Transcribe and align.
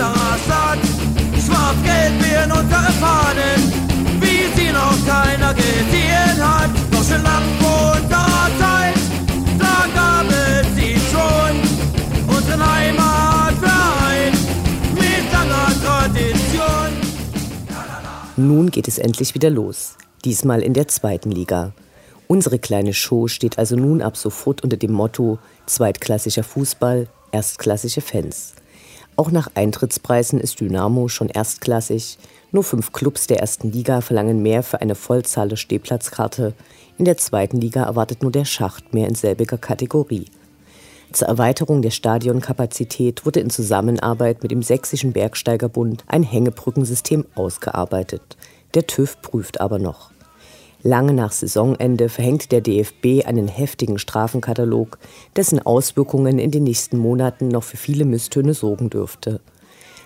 unserer 0.00 0.38
Stadt. 0.44 0.78
Schwarz-Gelb 1.44 2.22
werden 2.22 2.52
unsere 2.52 2.92
Fahnen, 3.00 3.60
wie 4.20 4.48
sie 4.56 4.72
noch 4.72 4.96
keiner 5.06 5.54
gesehen 5.54 6.38
hat. 6.40 6.70
Doch 6.90 7.04
schon 7.04 7.24
vor 7.60 7.92
unserer 7.92 8.50
Zeit, 8.58 8.94
da 9.58 9.86
gab 9.94 10.26
es 10.30 10.66
sie 10.74 10.96
schon. 11.10 12.34
Unseren 12.34 12.74
Heimatverein 12.74 14.32
mit 14.94 15.32
langer 15.32 15.72
Tradition. 15.84 16.90
Nun 18.36 18.70
geht 18.70 18.88
es 18.88 18.98
endlich 18.98 19.34
wieder 19.34 19.50
los. 19.50 19.96
Diesmal 20.24 20.62
in 20.62 20.74
der 20.74 20.88
zweiten 20.88 21.30
Liga. 21.30 21.72
Unsere 22.26 22.58
kleine 22.58 22.94
Show 22.94 23.26
steht 23.26 23.58
also 23.58 23.74
nun 23.76 24.02
ab 24.02 24.16
sofort 24.16 24.62
unter 24.62 24.76
dem 24.76 24.92
Motto 24.92 25.38
Zweitklassischer 25.66 26.44
Fußball, 26.44 27.08
erstklassige 27.32 28.00
Fans. 28.00 28.54
Auch 29.16 29.30
nach 29.30 29.50
Eintrittspreisen 29.54 30.40
ist 30.40 30.60
Dynamo 30.60 31.08
schon 31.08 31.28
erstklassig. 31.28 32.18
Nur 32.52 32.64
fünf 32.64 32.92
Clubs 32.92 33.26
der 33.26 33.40
ersten 33.40 33.70
Liga 33.70 34.00
verlangen 34.00 34.42
mehr 34.42 34.62
für 34.62 34.80
eine 34.80 34.94
Vollzahl 34.94 35.56
Stehplatzkarte. 35.56 36.54
In 36.98 37.04
der 37.04 37.16
zweiten 37.16 37.60
Liga 37.60 37.84
erwartet 37.84 38.22
nur 38.22 38.32
der 38.32 38.44
Schacht 38.44 38.92
mehr 38.94 39.08
in 39.08 39.14
selbiger 39.14 39.58
Kategorie. 39.58 40.26
Zur 41.12 41.28
Erweiterung 41.28 41.82
der 41.82 41.90
Stadionkapazität 41.90 43.26
wurde 43.26 43.40
in 43.40 43.50
Zusammenarbeit 43.50 44.42
mit 44.42 44.52
dem 44.52 44.62
Sächsischen 44.62 45.12
Bergsteigerbund 45.12 46.04
ein 46.06 46.22
Hängebrückensystem 46.22 47.26
ausgearbeitet. 47.34 48.36
Der 48.74 48.86
TÜV 48.86 49.20
prüft 49.20 49.60
aber 49.60 49.80
noch. 49.80 50.12
Lange 50.82 51.12
nach 51.12 51.32
Saisonende 51.32 52.08
verhängt 52.08 52.52
der 52.52 52.62
DFB 52.62 53.26
einen 53.26 53.48
heftigen 53.48 53.98
Strafenkatalog, 53.98 54.98
dessen 55.36 55.60
Auswirkungen 55.60 56.38
in 56.38 56.50
den 56.50 56.64
nächsten 56.64 56.96
Monaten 56.96 57.48
noch 57.48 57.64
für 57.64 57.76
viele 57.76 58.06
Misstöne 58.06 58.54
sorgen 58.54 58.88
dürfte. 58.88 59.40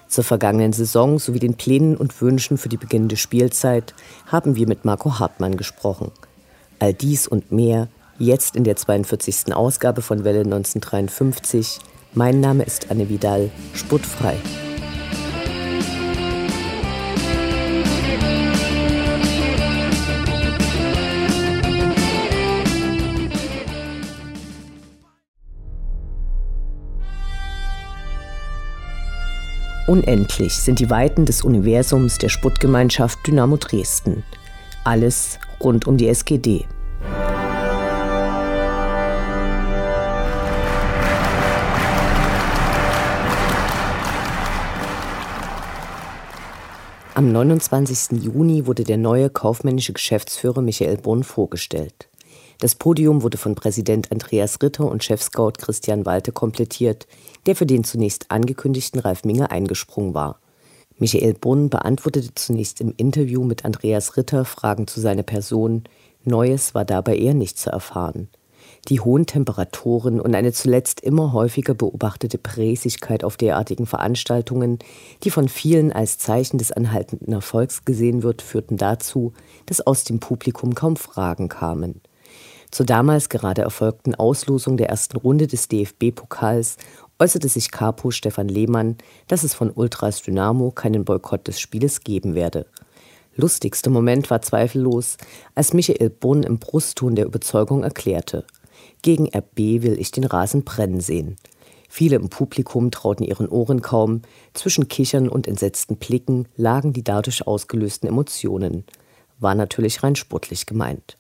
Zur 0.08 0.25
vergangenen 0.25 0.72
Saison 0.72 1.19
sowie 1.19 1.39
den 1.39 1.55
Plänen 1.55 1.97
und 1.97 2.20
Wünschen 2.20 2.58
für 2.58 2.69
die 2.69 2.77
beginnende 2.77 3.17
Spielzeit 3.17 3.95
haben 4.27 4.56
wir 4.56 4.67
mit 4.67 4.84
Marco 4.84 5.19
Hartmann 5.19 5.56
gesprochen. 5.56 6.11
All 6.78 6.92
dies 6.92 7.27
und 7.28 7.52
mehr 7.52 7.89
jetzt 8.18 8.57
in 8.57 8.64
der 8.64 8.77
42. 8.77 9.55
Ausgabe 9.55 10.02
von 10.02 10.24
Welle 10.24 10.40
1953. 10.40 11.79
Mein 12.14 12.40
Name 12.40 12.64
ist 12.64 12.90
Anne 12.90 13.08
Vidal, 13.08 13.51
sportfrei. 13.74 14.36
Unendlich 29.86 30.55
sind 30.55 30.78
die 30.78 30.89
Weiten 30.89 31.27
des 31.27 31.42
Universums 31.42 32.17
der 32.17 32.30
Sputtgemeinschaft 32.30 33.18
Dynamo 33.27 33.58
Dresden. 33.58 34.24
Alles 34.83 35.39
rund 35.61 35.86
um 35.86 35.98
die 35.98 36.08
SGD. 36.08 36.64
Am 47.14 47.30
29. 47.30 48.22
Juni 48.22 48.66
wurde 48.66 48.84
der 48.84 48.96
neue 48.96 49.28
kaufmännische 49.28 49.92
Geschäftsführer 49.92 50.62
Michael 50.62 50.96
Brunn 50.96 51.24
vorgestellt. 51.24 52.08
Das 52.58 52.74
Podium 52.74 53.22
wurde 53.22 53.36
von 53.36 53.54
Präsident 53.54 54.12
Andreas 54.12 54.58
Ritter 54.62 54.90
und 54.90 55.02
Chefscout 55.02 55.52
Christian 55.58 56.06
Walte 56.06 56.32
komplettiert, 56.32 57.06
der 57.46 57.56
für 57.56 57.66
den 57.66 57.84
zunächst 57.84 58.30
angekündigten 58.30 59.00
Ralf 59.00 59.24
Minge 59.24 59.50
eingesprungen 59.50 60.14
war. 60.14 60.38
Michael 60.98 61.34
Brunn 61.34 61.70
beantwortete 61.70 62.34
zunächst 62.34 62.80
im 62.80 62.94
Interview 62.96 63.42
mit 63.42 63.64
Andreas 63.64 64.16
Ritter 64.16 64.44
Fragen 64.44 64.86
zu 64.86 65.00
seiner 65.00 65.24
Person. 65.24 65.84
Neues 66.24 66.74
war 66.74 66.84
dabei 66.84 67.16
eher 67.16 67.34
nicht 67.34 67.58
zu 67.58 67.70
erfahren. 67.70 68.28
Die 68.88 69.00
hohen 69.00 69.26
Temperaturen 69.26 70.20
und 70.20 70.34
eine 70.34 70.52
zuletzt 70.52 71.00
immer 71.00 71.32
häufiger 71.32 71.74
beobachtete 71.74 72.38
Präsigkeit 72.38 73.24
auf 73.24 73.36
derartigen 73.36 73.86
Veranstaltungen, 73.86 74.78
die 75.22 75.30
von 75.30 75.48
vielen 75.48 75.90
als 75.90 76.18
Zeichen 76.18 76.58
des 76.58 76.70
anhaltenden 76.70 77.32
Erfolgs 77.32 77.84
gesehen 77.84 78.22
wird, 78.22 78.42
führten 78.42 78.76
dazu, 78.76 79.32
dass 79.66 79.80
aus 79.80 80.04
dem 80.04 80.20
Publikum 80.20 80.74
kaum 80.74 80.96
Fragen 80.96 81.48
kamen. 81.48 82.00
Zur 82.70 82.86
damals 82.86 83.29
gerade 83.29 83.63
erfolgten 83.63 84.14
Auslosung 84.14 84.77
der 84.77 84.89
ersten 84.89 85.17
Runde 85.17 85.47
des 85.47 85.69
DFB-Pokals 85.69 86.77
äußerte 87.19 87.48
sich 87.48 87.70
Capo 87.70 88.11
Stefan 88.11 88.48
Lehmann, 88.48 88.97
dass 89.29 89.45
es 89.45 89.55
von 89.55 89.70
Ultras 89.70 90.23
Dynamo 90.23 90.70
keinen 90.70 91.05
Boykott 91.05 91.47
des 91.47 91.61
Spieles 91.61 92.01
geben 92.01 92.35
werde. 92.35 92.67
Lustigster 93.36 93.91
Moment 93.91 94.30
war 94.30 94.42
zweifellos, 94.42 95.17
als 95.55 95.73
Michael 95.73 96.11
Brunn 96.11 96.42
im 96.42 96.58
Brustton 96.58 97.17
der 97.17 97.27
Überzeugung 97.27 97.83
erklärte: 97.83 98.45
Gegen 99.02 99.27
RB 99.27 99.83
will 99.83 99.98
ich 99.98 100.11
den 100.11 100.25
Rasen 100.25 100.64
brennen 100.64 101.01
sehen. 101.01 101.36
Viele 101.89 102.17
im 102.17 102.29
Publikum 102.29 102.91
trauten 102.91 103.25
ihren 103.25 103.48
Ohren 103.48 103.81
kaum, 103.81 104.23
zwischen 104.52 104.89
Kichern 104.89 105.29
und 105.29 105.46
entsetzten 105.46 105.96
Blicken 105.96 106.48
lagen 106.57 106.92
die 106.92 107.05
dadurch 107.05 107.46
ausgelösten 107.46 108.08
Emotionen. 108.08 108.85
War 109.39 109.55
natürlich 109.55 110.02
rein 110.02 110.17
sportlich 110.17 110.67
gemeint. 110.67 111.17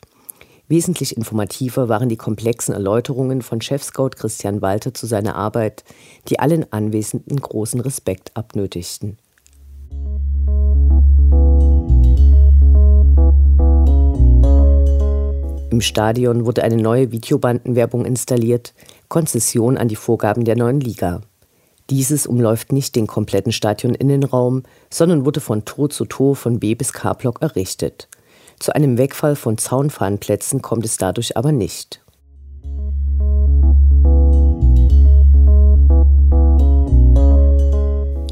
Wesentlich 0.66 1.16
informativer 1.16 1.90
waren 1.90 2.08
die 2.08 2.16
komplexen 2.16 2.72
Erläuterungen 2.72 3.42
von 3.42 3.60
Chefscout 3.60 4.10
Christian 4.16 4.62
Walter 4.62 4.94
zu 4.94 5.06
seiner 5.06 5.36
Arbeit, 5.36 5.84
die 6.28 6.38
allen 6.38 6.72
Anwesenden 6.72 7.38
großen 7.38 7.80
Respekt 7.80 8.34
abnötigten. 8.34 9.18
Im 15.70 15.80
Stadion 15.80 16.46
wurde 16.46 16.62
eine 16.62 16.76
neue 16.76 17.12
Videobandenwerbung 17.12 18.06
installiert, 18.06 18.72
Konzession 19.08 19.76
an 19.76 19.88
die 19.88 19.96
Vorgaben 19.96 20.44
der 20.44 20.56
neuen 20.56 20.80
Liga. 20.80 21.20
Dieses 21.90 22.26
umläuft 22.26 22.72
nicht 22.72 22.96
den 22.96 23.06
kompletten 23.06 23.52
Stadioninnenraum, 23.52 24.62
sondern 24.88 25.26
wurde 25.26 25.40
von 25.40 25.66
Tor 25.66 25.90
zu 25.90 26.06
Tor 26.06 26.36
von 26.36 26.58
B 26.58 26.74
bis 26.74 26.94
K-Block 26.94 27.42
errichtet. 27.42 28.08
Zu 28.58 28.74
einem 28.74 28.98
Wegfall 28.98 29.36
von 29.36 29.58
Zaunfahnenplätzen 29.58 30.62
kommt 30.62 30.84
es 30.84 30.96
dadurch 30.96 31.36
aber 31.36 31.52
nicht. 31.52 32.00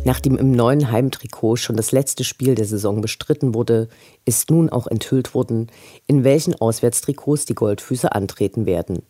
Nachdem 0.05 0.37
im 0.37 0.51
neuen 0.51 0.91
Heimtrikot 0.91 1.57
schon 1.57 1.77
das 1.77 1.93
letzte 1.93 2.25
Spiel 2.25 2.55
der 2.55 2.65
Saison 2.65 3.01
bestritten 3.01 3.55
wurde, 3.55 3.89
ist 4.25 4.51
nun 4.51 4.69
auch 4.69 4.89
enthüllt 4.89 5.35
worden, 5.35 5.71
in 6.07 6.25
welchen 6.25 6.61
Auswärtstrikots 6.61 7.45
die 7.45 7.55
Goldfüße 7.55 8.13
antreten 8.13 8.67
werden. 8.67 9.03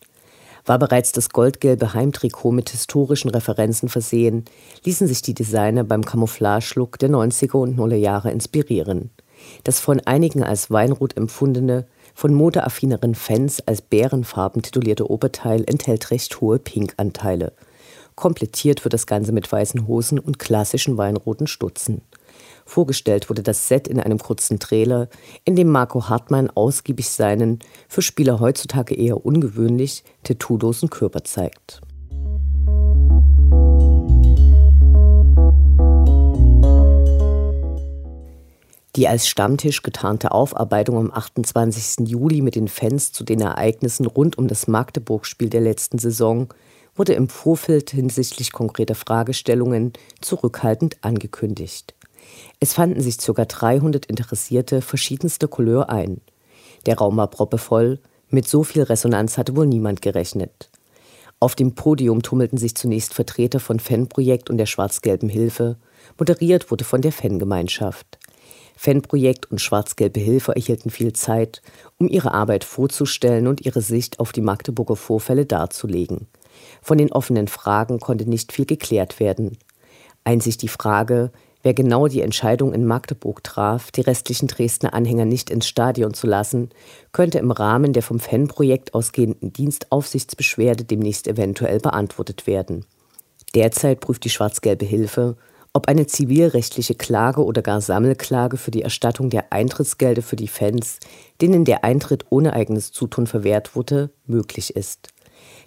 War 0.64 0.78
bereits 0.78 1.10
das 1.10 1.30
goldgelbe 1.30 1.94
Heimtrikot 1.94 2.52
mit 2.52 2.70
historischen 2.70 3.30
Referenzen 3.30 3.88
versehen, 3.88 4.44
ließen 4.84 5.08
sich 5.08 5.22
die 5.22 5.34
Designer 5.34 5.82
beim 5.82 6.04
Camouflage-Look 6.04 6.98
der 6.98 7.10
90er 7.10 7.56
und 7.56 7.76
0er 7.76 7.96
Jahre 7.96 8.30
inspirieren. 8.30 9.10
Das 9.64 9.80
von 9.80 10.00
einigen 10.00 10.42
als 10.42 10.70
Weinrot 10.70 11.16
empfundene, 11.16 11.86
von 12.14 12.34
modeaffineren 12.34 13.14
Fans 13.14 13.66
als 13.66 13.82
bärenfarben 13.82 14.62
titulierte 14.62 15.10
Oberteil 15.10 15.64
enthält 15.66 16.10
recht 16.10 16.40
hohe 16.40 16.58
Pinkanteile. 16.58 17.52
Komplettiert 18.14 18.84
wird 18.84 18.92
das 18.92 19.06
Ganze 19.06 19.32
mit 19.32 19.50
weißen 19.50 19.86
Hosen 19.86 20.18
und 20.18 20.38
klassischen 20.38 20.98
weinroten 20.98 21.46
Stutzen. 21.46 22.02
Vorgestellt 22.64 23.28
wurde 23.28 23.42
das 23.42 23.68
Set 23.68 23.88
in 23.88 23.98
einem 23.98 24.18
kurzen 24.18 24.58
Trailer, 24.58 25.08
in 25.44 25.56
dem 25.56 25.68
Marco 25.68 26.08
Hartmann 26.08 26.50
ausgiebig 26.50 27.08
seinen, 27.08 27.58
für 27.88 28.02
Spieler 28.02 28.40
heutzutage 28.40 28.94
eher 28.94 29.24
ungewöhnlich, 29.24 30.04
tattoolosen 30.22 30.90
Körper 30.90 31.24
zeigt. 31.24 31.80
Die 38.94 39.08
als 39.08 39.26
Stammtisch 39.26 39.80
getarnte 39.80 40.32
Aufarbeitung 40.32 40.98
am 40.98 41.10
28. 41.10 42.06
Juli 42.06 42.42
mit 42.42 42.56
den 42.56 42.68
Fans 42.68 43.10
zu 43.10 43.24
den 43.24 43.40
Ereignissen 43.40 44.04
rund 44.04 44.36
um 44.36 44.48
das 44.48 44.68
Magdeburg-Spiel 44.68 45.48
der 45.48 45.62
letzten 45.62 45.96
Saison 45.98 46.52
wurde 46.94 47.14
im 47.14 47.30
Vorfeld 47.30 47.90
hinsichtlich 47.90 48.52
konkreter 48.52 48.94
Fragestellungen 48.94 49.94
zurückhaltend 50.20 50.98
angekündigt. 51.00 51.94
Es 52.60 52.74
fanden 52.74 53.00
sich 53.00 53.16
ca. 53.16 53.46
300 53.46 54.04
Interessierte 54.04 54.82
verschiedenster 54.82 55.48
Couleur 55.48 55.88
ein. 55.88 56.20
Der 56.84 56.98
Raum 56.98 57.16
war 57.16 57.28
proppevoll, 57.28 57.98
mit 58.28 58.46
so 58.46 58.62
viel 58.62 58.82
Resonanz 58.82 59.38
hatte 59.38 59.56
wohl 59.56 59.66
niemand 59.66 60.02
gerechnet. 60.02 60.70
Auf 61.40 61.54
dem 61.54 61.74
Podium 61.74 62.22
tummelten 62.22 62.58
sich 62.58 62.74
zunächst 62.74 63.14
Vertreter 63.14 63.58
von 63.58 63.80
Fanprojekt 63.80 64.50
und 64.50 64.58
der 64.58 64.66
schwarz-gelben 64.66 65.30
Hilfe, 65.30 65.76
moderiert 66.18 66.70
wurde 66.70 66.84
von 66.84 67.00
der 67.00 67.12
Fangemeinschaft. 67.12 68.18
Fanprojekt 68.82 69.48
und 69.48 69.60
Schwarz-Gelbe 69.60 70.18
Hilfe 70.18 70.56
erhielten 70.56 70.90
viel 70.90 71.12
Zeit, 71.12 71.62
um 71.98 72.08
ihre 72.08 72.34
Arbeit 72.34 72.64
vorzustellen 72.64 73.46
und 73.46 73.64
ihre 73.64 73.80
Sicht 73.80 74.18
auf 74.18 74.32
die 74.32 74.40
Magdeburger 74.40 74.96
Vorfälle 74.96 75.46
darzulegen. 75.46 76.26
Von 76.82 76.98
den 76.98 77.12
offenen 77.12 77.46
Fragen 77.46 78.00
konnte 78.00 78.28
nicht 78.28 78.50
viel 78.50 78.66
geklärt 78.66 79.20
werden. 79.20 79.56
Einzig 80.24 80.56
die 80.56 80.66
Frage, 80.66 81.30
wer 81.62 81.74
genau 81.74 82.08
die 82.08 82.22
Entscheidung 82.22 82.74
in 82.74 82.84
Magdeburg 82.84 83.44
traf, 83.44 83.92
die 83.92 84.00
restlichen 84.00 84.48
Dresdner 84.48 84.94
Anhänger 84.94 85.26
nicht 85.26 85.50
ins 85.50 85.68
Stadion 85.68 86.12
zu 86.12 86.26
lassen, 86.26 86.70
könnte 87.12 87.38
im 87.38 87.52
Rahmen 87.52 87.92
der 87.92 88.02
vom 88.02 88.18
Fanprojekt 88.18 88.94
ausgehenden 88.94 89.52
Dienstaufsichtsbeschwerde 89.52 90.82
demnächst 90.82 91.28
eventuell 91.28 91.78
beantwortet 91.78 92.48
werden. 92.48 92.84
Derzeit 93.54 94.00
prüft 94.00 94.24
die 94.24 94.30
Schwarz-Gelbe 94.30 94.86
Hilfe, 94.86 95.36
ob 95.74 95.88
eine 95.88 96.06
zivilrechtliche 96.06 96.94
Klage 96.94 97.44
oder 97.44 97.62
gar 97.62 97.80
Sammelklage 97.80 98.56
für 98.56 98.70
die 98.70 98.82
Erstattung 98.82 99.30
der 99.30 99.52
Eintrittsgelder 99.52 100.22
für 100.22 100.36
die 100.36 100.48
Fans, 100.48 100.98
denen 101.40 101.64
der 101.64 101.84
Eintritt 101.84 102.26
ohne 102.30 102.52
eigenes 102.52 102.92
Zutun 102.92 103.26
verwehrt 103.26 103.74
wurde, 103.74 104.10
möglich 104.26 104.76
ist. 104.76 105.08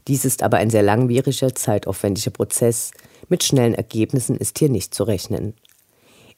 Dies 0.08 0.24
ist 0.24 0.44
aber 0.44 0.58
ein 0.58 0.70
sehr 0.70 0.84
langwieriger, 0.84 1.56
zeitaufwendiger 1.56 2.32
Prozess. 2.32 2.92
Mit 3.30 3.44
schnellen 3.44 3.74
Ergebnissen 3.74 4.38
ist 4.38 4.60
hier 4.60 4.70
nicht 4.70 4.94
zu 4.94 5.04
rechnen. 5.04 5.56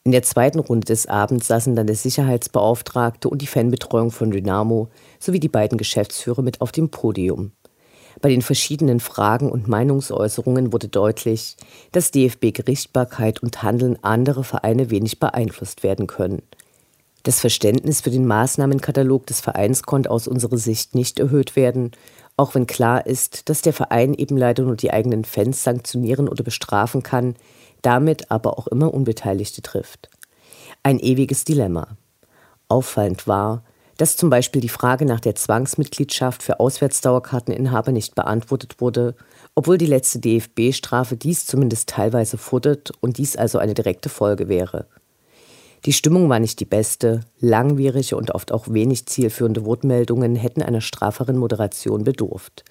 In 0.06 0.14
der 0.14 0.24
zweiten 0.24 0.60
Runde 0.60 0.86
des 0.86 1.08
Abends 1.08 1.48
saßen 1.48 1.76
dann 1.76 1.88
der 1.88 1.98
Sicherheitsbeauftragte 1.98 3.28
und 3.28 3.42
die 3.42 3.48
Fanbetreuung 3.48 4.12
von 4.12 4.32
Dynamo 4.32 4.88
sowie 5.20 5.42
die 5.42 5.50
beiden 5.50 5.78
Geschäftsführer 5.78 6.42
mit 6.42 6.62
auf 6.62 6.72
dem 6.72 6.90
Podium. 6.90 7.52
Bei 8.22 8.30
den 8.30 8.42
verschiedenen 8.42 9.00
Fragen 9.00 9.52
und 9.52 9.68
Meinungsäußerungen 9.68 10.74
wurde 10.74 10.88
deutlich, 10.88 11.56
dass 11.92 12.12
DFB-Gerichtbarkeit 12.12 13.44
und 13.44 13.62
Handeln 13.62 14.02
anderer 14.04 14.44
Vereine 14.44 14.90
wenig 14.90 15.20
beeinflusst 15.20 15.84
werden 15.84 16.08
können. 16.08 16.42
Das 17.24 17.40
Verständnis 17.42 18.02
für 18.02 18.10
den 18.10 18.26
Maßnahmenkatalog 18.26 19.28
des 19.28 19.42
Vereins 19.42 19.84
konnte 19.84 20.10
aus 20.10 20.28
unserer 20.28 20.58
Sicht 20.58 20.96
nicht 20.96 21.20
erhöht 21.20 21.56
werden, 21.56 21.92
auch 22.38 22.56
wenn 22.56 22.68
klar 22.68 23.06
ist, 23.06 23.50
dass 23.50 23.62
der 23.62 23.74
Verein 23.74 24.14
eben 24.14 24.38
leider 24.38 24.64
nur 24.64 24.76
die 24.76 24.92
eigenen 24.92 25.26
Fans 25.26 25.64
sanktionieren 25.64 26.30
oder 26.30 26.44
bestrafen 26.44 27.04
kann, 27.04 27.36
damit 27.82 28.32
aber 28.32 28.58
auch 28.58 28.68
immer 28.68 28.94
Unbeteiligte 28.94 29.62
trifft. 29.62 30.10
Ein 30.84 31.00
ewiges 31.00 31.44
Dilemma. 31.44 31.98
Auffallend 32.70 33.28
war, 33.28 33.64
dass 33.98 34.16
zum 34.16 34.30
Beispiel 34.30 34.62
die 34.62 34.70
Frage 34.70 35.06
nach 35.06 35.20
der 35.20 35.36
Zwangsmitgliedschaft 35.36 36.44
für 36.44 36.60
Auswärtsdauerkarteninhaber 36.60 37.92
nicht 37.92 38.16
beantwortet 38.16 38.80
wurde, 38.80 39.16
obwohl 39.56 39.78
die 39.78 39.88
letzte 39.88 40.20
DFB-Strafe 40.20 41.18
dies 41.18 41.46
zumindest 41.46 41.90
teilweise 41.90 42.38
fordert 42.38 42.92
und 43.02 43.18
dies 43.18 43.36
also 43.36 43.58
eine 43.58 43.74
direkte 43.74 44.10
Folge 44.10 44.48
wäre. 44.48 44.88
Die 45.86 45.94
Stimmung 45.94 46.30
war 46.30 46.40
nicht 46.40 46.60
die 46.60 46.66
beste, 46.66 47.22
langwierige 47.40 48.18
und 48.18 48.32
oft 48.32 48.52
auch 48.52 48.68
wenig 48.68 49.06
zielführende 49.06 49.66
Wortmeldungen 49.66 50.36
hätten 50.36 50.62
einer 50.62 50.82
straferen 50.82 51.38
Moderation 51.38 52.04
bedurft. 52.04 52.66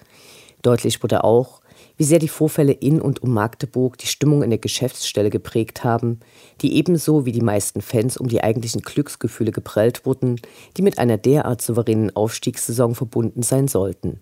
Deutlich 0.61 1.01
wurde 1.03 1.23
auch, 1.23 1.61
wie 1.97 2.03
sehr 2.03 2.19
die 2.19 2.27
Vorfälle 2.27 2.71
in 2.71 3.01
und 3.01 3.23
um 3.23 3.33
Magdeburg 3.33 3.97
die 3.97 4.07
Stimmung 4.07 4.43
in 4.43 4.49
der 4.49 4.59
Geschäftsstelle 4.59 5.29
geprägt 5.29 5.83
haben, 5.83 6.19
die 6.61 6.75
ebenso 6.75 7.25
wie 7.25 7.31
die 7.31 7.41
meisten 7.41 7.81
Fans 7.81 8.17
um 8.17 8.27
die 8.27 8.43
eigentlichen 8.43 8.81
Glücksgefühle 8.81 9.51
geprellt 9.51 10.05
wurden, 10.05 10.39
die 10.77 10.83
mit 10.83 10.99
einer 10.99 11.17
derart 11.17 11.61
souveränen 11.61 12.15
Aufstiegssaison 12.15 12.95
verbunden 12.95 13.41
sein 13.41 13.67
sollten. 13.67 14.21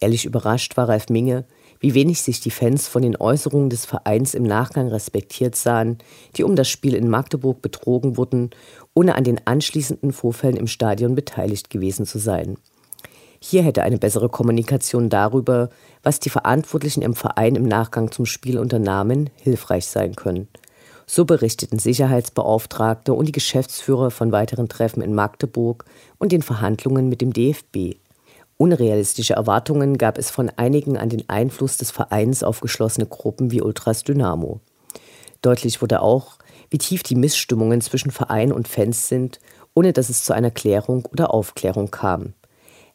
Ehrlich 0.00 0.26
überrascht 0.26 0.76
war 0.76 0.88
Ralf 0.88 1.08
Minge, 1.08 1.46
wie 1.80 1.94
wenig 1.94 2.22
sich 2.22 2.40
die 2.40 2.50
Fans 2.50 2.88
von 2.88 3.02
den 3.02 3.16
Äußerungen 3.16 3.70
des 3.70 3.84
Vereins 3.86 4.34
im 4.34 4.42
Nachgang 4.42 4.88
respektiert 4.88 5.56
sahen, 5.56 5.98
die 6.36 6.44
um 6.44 6.56
das 6.56 6.68
Spiel 6.68 6.94
in 6.94 7.08
Magdeburg 7.08 7.62
betrogen 7.62 8.16
wurden, 8.16 8.50
ohne 8.94 9.14
an 9.14 9.24
den 9.24 9.40
anschließenden 9.46 10.12
Vorfällen 10.12 10.56
im 10.56 10.66
Stadion 10.66 11.14
beteiligt 11.14 11.70
gewesen 11.70 12.06
zu 12.06 12.18
sein. 12.18 12.56
Hier 13.40 13.62
hätte 13.62 13.82
eine 13.82 13.98
bessere 13.98 14.28
Kommunikation 14.28 15.08
darüber, 15.08 15.70
was 16.02 16.20
die 16.20 16.30
Verantwortlichen 16.30 17.02
im 17.02 17.14
Verein 17.14 17.54
im 17.54 17.64
Nachgang 17.64 18.10
zum 18.10 18.26
Spiel 18.26 18.58
unternahmen, 18.58 19.30
hilfreich 19.36 19.86
sein 19.86 20.16
können. 20.16 20.48
So 21.06 21.24
berichteten 21.24 21.78
Sicherheitsbeauftragte 21.78 23.12
und 23.12 23.26
die 23.26 23.32
Geschäftsführer 23.32 24.10
von 24.10 24.32
weiteren 24.32 24.68
Treffen 24.68 25.02
in 25.02 25.14
Magdeburg 25.14 25.84
und 26.18 26.32
den 26.32 26.42
Verhandlungen 26.42 27.08
mit 27.08 27.20
dem 27.20 27.32
DFB. 27.32 27.96
Unrealistische 28.56 29.34
Erwartungen 29.34 29.98
gab 29.98 30.18
es 30.18 30.30
von 30.30 30.50
einigen 30.56 30.96
an 30.96 31.10
den 31.10 31.28
Einfluss 31.28 31.76
des 31.76 31.90
Vereins 31.90 32.42
auf 32.42 32.60
geschlossene 32.60 33.06
Gruppen 33.06 33.52
wie 33.52 33.60
Ultras 33.60 34.02
Dynamo. 34.02 34.60
Deutlich 35.42 35.82
wurde 35.82 36.00
auch, 36.00 36.38
wie 36.70 36.78
tief 36.78 37.02
die 37.02 37.14
Missstimmungen 37.14 37.80
zwischen 37.82 38.10
Verein 38.10 38.50
und 38.50 38.66
Fans 38.66 39.08
sind, 39.08 39.38
ohne 39.74 39.92
dass 39.92 40.08
es 40.08 40.24
zu 40.24 40.32
einer 40.32 40.50
Klärung 40.50 41.04
oder 41.06 41.32
Aufklärung 41.32 41.90
kam. 41.90 42.32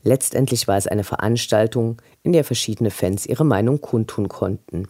Letztendlich 0.03 0.67
war 0.67 0.77
es 0.77 0.87
eine 0.87 1.03
Veranstaltung, 1.03 2.01
in 2.23 2.33
der 2.33 2.43
verschiedene 2.43 2.91
Fans 2.91 3.25
ihre 3.25 3.45
Meinung 3.45 3.81
kundtun 3.81 4.29
konnten. 4.29 4.87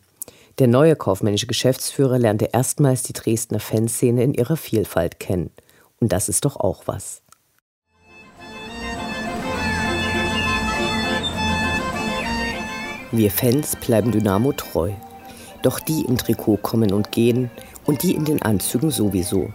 Der 0.60 0.68
neue 0.68 0.96
kaufmännische 0.96 1.48
Geschäftsführer 1.48 2.20
lernte 2.20 2.50
erstmals 2.54 3.04
die 3.04 3.14
Dresdner 3.14 3.60
Fanszene 3.60 4.24
in 4.24 4.34
ihrer 4.34 4.58
Vielfalt 4.58 5.20
kennen. 5.20 5.52
Und 6.00 6.12
das 6.12 6.30
ist 6.30 6.46
doch 6.46 6.58
auch 6.58 6.84
was. 6.86 7.22
Wir 13.12 13.30
Fans 13.30 13.76
bleiben 13.76 14.12
Dynamo 14.12 14.54
treu. 14.54 14.92
Doch 15.64 15.80
die 15.80 16.06
im 16.06 16.18
Trikot 16.18 16.58
kommen 16.58 16.94
und 16.94 17.12
gehen 17.12 17.52
und 17.86 18.04
die 18.04 18.16
in 18.16 18.26
den 18.26 18.42
Anzügen 18.42 18.90
sowieso. 18.90 19.52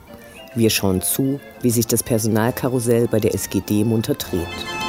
Wir 0.54 0.70
schauen 0.70 1.02
zu, 1.02 1.40
wie 1.62 1.70
sich 1.70 1.86
das 1.86 2.02
Personalkarussell 2.02 3.08
bei 3.08 3.18
der 3.18 3.34
SGD 3.34 3.84
munter 3.84 4.14
dreht. 4.14 4.86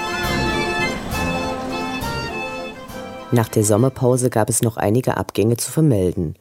Nach 3.33 3.49
der 3.49 3.65
Sommerpause 3.65 4.29
gab 4.29 4.49
es 4.49 4.61
noch 4.61 4.77
einige 4.77 5.17
Abgänge 5.17 5.57
zu 5.57 5.69
vermelden. 5.69 6.35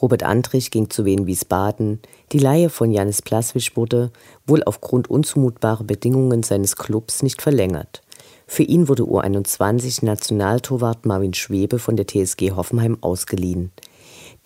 Robert 0.00 0.22
Andrich 0.22 0.70
ging 0.70 0.88
zu 0.88 1.04
Wien 1.04 1.26
Wiesbaden. 1.26 2.00
Die 2.30 2.38
Leihe 2.38 2.70
von 2.70 2.92
Janis 2.92 3.22
Plaswitsch 3.22 3.74
wurde, 3.74 4.12
wohl 4.46 4.62
aufgrund 4.62 5.10
unzumutbarer 5.10 5.82
Bedingungen 5.82 6.44
seines 6.44 6.76
Clubs, 6.76 7.24
nicht 7.24 7.42
verlängert. 7.42 8.02
Für 8.46 8.62
ihn 8.62 8.86
wurde 8.86 9.02
U21 9.02 10.04
Nationaltorwart 10.04 11.06
Marvin 11.06 11.34
Schwebe 11.34 11.80
von 11.80 11.96
der 11.96 12.06
TSG 12.06 12.52
Hoffenheim 12.52 12.98
ausgeliehen. 13.00 13.72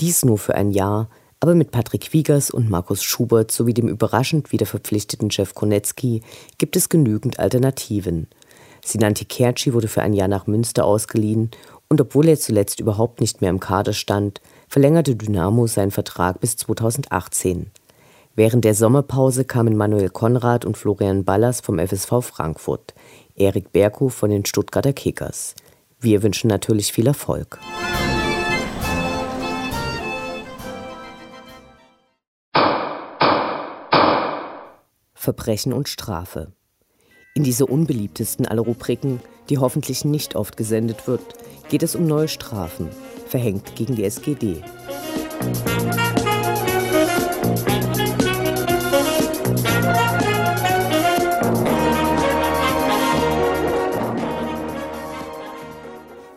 Dies 0.01 0.25
nur 0.25 0.39
für 0.39 0.55
ein 0.55 0.71
Jahr, 0.71 1.11
aber 1.41 1.55
mit 1.55 1.73
Patrick 1.73 2.15
Wiegers 2.15 2.51
und 2.51 2.71
Markus 2.71 3.03
Schubert 3.03 3.53
sowie 3.53 3.75
dem 3.75 3.89
überraschend 3.89 4.51
wieder 4.51 4.65
verpflichteten 4.65 5.29
Jeff 5.31 5.55
Konetzki 5.55 6.23
gibt 6.57 6.75
es 6.75 6.89
genügend 6.89 7.39
Alternativen. 7.39 8.29
Sinanti 8.85 9.25
Kerci 9.25 9.75
wurde 9.75 9.87
für 9.87 10.03
ein 10.03 10.13
Jahr 10.13 10.27
nach 10.27 10.49
Münster 10.49 10.85
ausgeliehen 10.85 11.51
und 11.93 12.01
obwohl 12.01 12.27
er 12.29 12.39
zuletzt 12.39 12.81
überhaupt 12.81 13.21
nicht 13.21 13.43
mehr 13.43 13.51
im 13.51 13.61
Kader 13.61 13.93
stand, 13.93 14.41
verlängerte 14.67 15.15
Dynamo 15.15 15.67
seinen 15.67 15.91
Vertrag 15.91 16.41
bis 16.41 16.57
2018. 16.57 17.71
Während 18.35 18.65
der 18.65 18.75
Sommerpause 18.75 19.45
kamen 19.45 19.77
Manuel 19.77 20.09
Konrad 20.09 20.65
und 20.65 20.79
Florian 20.79 21.25
Ballas 21.27 21.61
vom 21.61 21.79
FSV 21.79 22.23
Frankfurt, 22.23 22.95
Erik 23.37 23.73
Berghoff 23.73 24.15
von 24.15 24.31
den 24.31 24.47
Stuttgarter 24.47 24.95
Kickers. 24.95 25.55
Wir 26.01 26.23
wünschen 26.23 26.49
natürlich 26.49 26.95
viel 26.95 27.07
Erfolg. 27.07 27.59
Verbrechen 35.13 35.75
und 35.75 35.91
Strafe. 35.91 36.53
In 37.35 37.45
dieser 37.45 37.69
unbeliebtesten 37.69 38.47
aller 38.47 38.63
Rubriken, 38.63 39.21
die 39.51 39.59
hoffentlich 39.59 40.07
nicht 40.07 40.37
oft 40.37 40.57
gesendet 40.57 41.07
wird, 41.07 41.35
geht 41.73 41.83
es 41.83 41.97
um 41.97 42.07
neue 42.07 42.29
Strafen, 42.29 42.91
verhängt 43.27 43.75
gegen 43.77 43.97
die 43.97 44.05
SGD. 44.05 44.63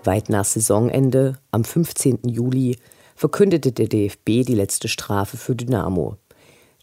Weit 0.05 0.29
nach 0.29 0.45
Saisonende, 0.45 1.37
am 1.51 1.65
15. 1.65 2.19
Juli, 2.29 2.77
verkündete 3.17 3.73
der 3.73 3.89
DFB 3.89 4.45
die 4.47 4.55
letzte 4.55 4.87
Strafe 4.87 5.35
für 5.35 5.53
Dynamo. 5.53 6.15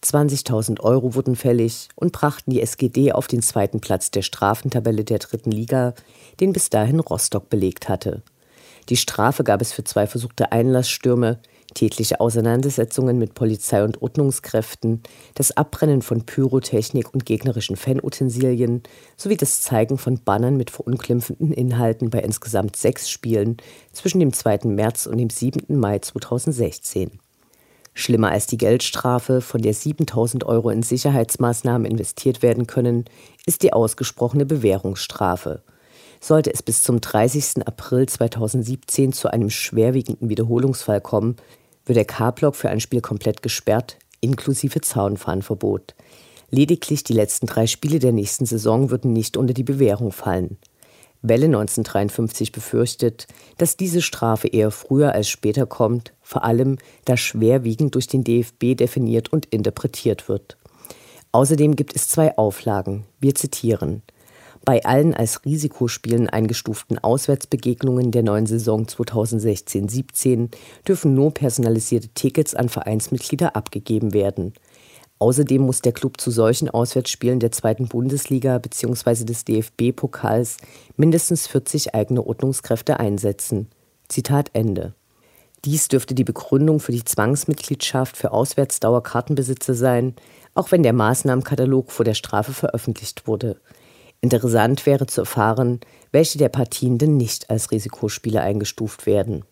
20.000 0.05 0.81
Euro 0.81 1.15
wurden 1.15 1.37
fällig 1.37 1.89
und 1.95 2.13
brachten 2.13 2.51
die 2.51 2.61
SGD 2.61 3.13
auf 3.13 3.29
den 3.29 3.41
zweiten 3.41 3.81
Platz 3.81 4.11
der 4.11 4.21
Strafentabelle 4.21 5.05
der 5.05 5.21
dritten 5.21 5.53
Liga, 5.53 5.95
den 6.39 6.53
bis 6.53 6.69
dahin 6.69 7.01
Rostock 7.01 7.49
belegt 7.49 7.89
hatte. 7.89 8.23
Die 8.89 8.97
Strafe 8.97 9.45
gab 9.45 9.63
es 9.63 9.73
für 9.73 9.85
zwei 9.85 10.07
versuchte 10.07 10.53
Einlassstürme, 10.53 11.39
tätliche 11.75 12.21
Auseinandersetzungen 12.21 13.19
mit 13.19 13.35
Polizei 13.35 13.83
und 13.83 14.03
Ordnungskräften, 14.03 15.03
das 15.35 15.57
Abbrennen 15.57 16.03
von 16.03 16.27
Pyrotechnik 16.27 17.13
und 17.15 17.25
gegnerischen 17.25 17.77
Fanutensilien 17.77 18.83
sowie 19.17 19.37
das 19.37 19.63
Zeigen 19.63 19.99
von 19.99 20.21
Bannern 20.23 20.57
mit 20.57 20.71
verunglimpfenden 20.71 21.53
Inhalten 21.53 22.11
bei 22.11 22.21
insgesamt 22.21 22.77
sechs 22.77 23.09
Spielen 23.09 23.57
zwischen 23.93 24.21
dem 24.21 24.33
2. 24.33 24.61
März 24.65 25.07
und 25.07 25.19
dem 25.19 25.31
7. 25.31 25.79
Mai 25.79 25.99
2016. 25.99 27.19
Schlimmer 27.95 28.31
als 28.31 28.47
die 28.47 28.57
Geldstrafe, 28.57 29.43
von 29.43 29.61
der 29.61 29.75
7000 29.75 30.45
Euro 30.45 30.71
in 30.71 30.83
Sicherheitsmaßnahmen 30.83 31.91
investiert 31.91 32.43
werden 32.43 32.67
können, 32.67 33.05
ist 33.45 33.63
die 33.63 33.73
ausgesprochene 33.73 34.47
Bewährungsstrafe. 34.47 35.63
Sollte 36.25 36.55
es 36.55 36.63
bis 36.63 36.85
zum 36.85 37.01
30. 37.01 37.67
April 37.67 38.09
2017 38.09 39.13
zu 39.13 39.33
einem 39.33 39.51
schwerwiegenden 39.51 40.29
Wiederholungsfall 40.29 41.01
kommen, 41.01 41.35
wird 41.85 41.97
der 41.97 42.05
K-Block 42.05 42.55
für 42.55 42.71
ein 42.71 42.79
Spiel 42.79 43.01
komplett 43.01 43.43
gesperrt, 43.43 43.99
inklusive 44.21 44.81
Zaunfahnenverbot. 44.81 45.97
Lediglich 46.49 47.03
die 47.03 47.13
letzten 47.13 47.47
drei 47.47 47.67
Spiele 47.67 47.99
der 47.99 48.13
nächsten 48.13 48.47
Saison 48.47 48.91
würden 48.91 49.13
nicht 49.13 49.37
unter 49.37 49.53
die 49.53 49.65
Bewährung 49.65 50.13
fallen. 50.13 50.59
Welle 51.23 51.47
1953 51.47 52.53
befürchtet, 52.53 53.27
dass 53.59 53.77
diese 53.77 54.01
Strafe 54.01 54.47
eher 54.47 54.71
früher 54.71 55.15
als 55.15 55.29
später 55.29 55.67
kommt, 55.67 56.13
vor 56.23 56.45
allem 56.45 56.79
da 57.05 57.17
schwerwiegend 57.17 57.97
durch 57.97 58.07
den 58.07 58.23
DFB 58.23 58.77
definiert 58.77 59.33
und 59.33 59.47
interpretiert 59.47 60.29
wird. 60.29 60.57
Außerdem 61.33 61.75
gibt 61.75 61.97
es 61.97 62.07
zwei 62.07 62.39
Auflagen. 62.39 63.07
Wir 63.19 63.35
zitieren. 63.35 64.03
Bei 64.65 64.85
allen 64.85 65.13
als 65.13 65.45
Risikospielen 65.45 66.29
eingestuften 66.29 66.99
Auswärtsbegegnungen 66.99 68.13
der 68.13 68.23
neuen 68.23 68.47
Saison 68.47 68.85
2016-17 68.85 70.51
dürfen 70.87 71.15
nur 71.15 71.35
personalisierte 71.35 72.09
Tickets 72.09 72.55
an 72.55 72.69
Vereinsmitglieder 72.69 73.57
abgegeben 73.57 74.13
werden. 74.13 74.53
Außerdem 75.19 75.63
muss 75.63 75.83
der 75.83 75.93
Klub 75.93 76.21
zu 76.21 76.31
solchen 76.31 76.69
Auswärtsspielen 76.69 77.41
der 77.41 77.53
zweiten 77.53 77.89
Bundesliga 77.89 78.59
bzw. 78.59 79.25
des 79.25 79.45
DFB-Pokals 79.45 80.59
mindestens 80.97 81.49
40 81.49 81.95
eigene 81.95 82.25
Ordnungskräfte 82.25 83.01
einsetzen. 83.01 83.69
Zitat 84.09 84.51
Ende. 84.53 84.95
Dies 85.65 85.87
dürfte 85.89 86.15
die 86.15 86.25
Begründung 86.25 86.81
für 86.81 86.91
die 86.91 87.05
Zwangsmitgliedschaft 87.05 88.17
für 88.17 88.33
Auswärtsdauerkartenbesitzer 88.33 89.75
sein, 89.75 90.15
auch 90.55 90.73
wenn 90.73 90.83
der 90.83 90.93
Maßnahmenkatalog 90.93 91.93
vor 91.93 92.05
der 92.05 92.15
Strafe 92.15 92.53
veröffentlicht 92.53 93.29
wurde. 93.29 93.61
Interessant 94.23 94.87
wäre 94.87 95.07
zu 95.07 95.23
erfahren, 95.23 95.81
welche 96.13 96.39
der 96.39 96.49
Partien 96.49 96.97
denn 96.97 97.17
nicht 97.17 97.51
als 97.51 97.73
Risikospiele 97.73 98.41
eingestuft 98.41 99.05
werden. 99.05 99.45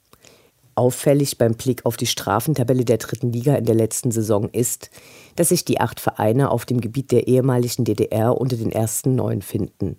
Auffällig 0.76 1.38
beim 1.38 1.54
Blick 1.54 1.84
auf 1.84 1.96
die 1.96 2.06
Strafentabelle 2.06 2.84
der 2.84 2.98
dritten 2.98 3.32
Liga 3.32 3.56
in 3.56 3.64
der 3.64 3.74
letzten 3.74 4.12
Saison 4.12 4.48
ist, 4.48 4.90
dass 5.34 5.48
sich 5.48 5.64
die 5.64 5.80
acht 5.80 5.98
Vereine 5.98 6.52
auf 6.52 6.66
dem 6.66 6.80
Gebiet 6.80 7.10
der 7.10 7.26
ehemaligen 7.26 7.84
DDR 7.84 8.40
unter 8.40 8.56
den 8.56 8.70
ersten 8.70 9.16
neun 9.16 9.42
finden. 9.42 9.96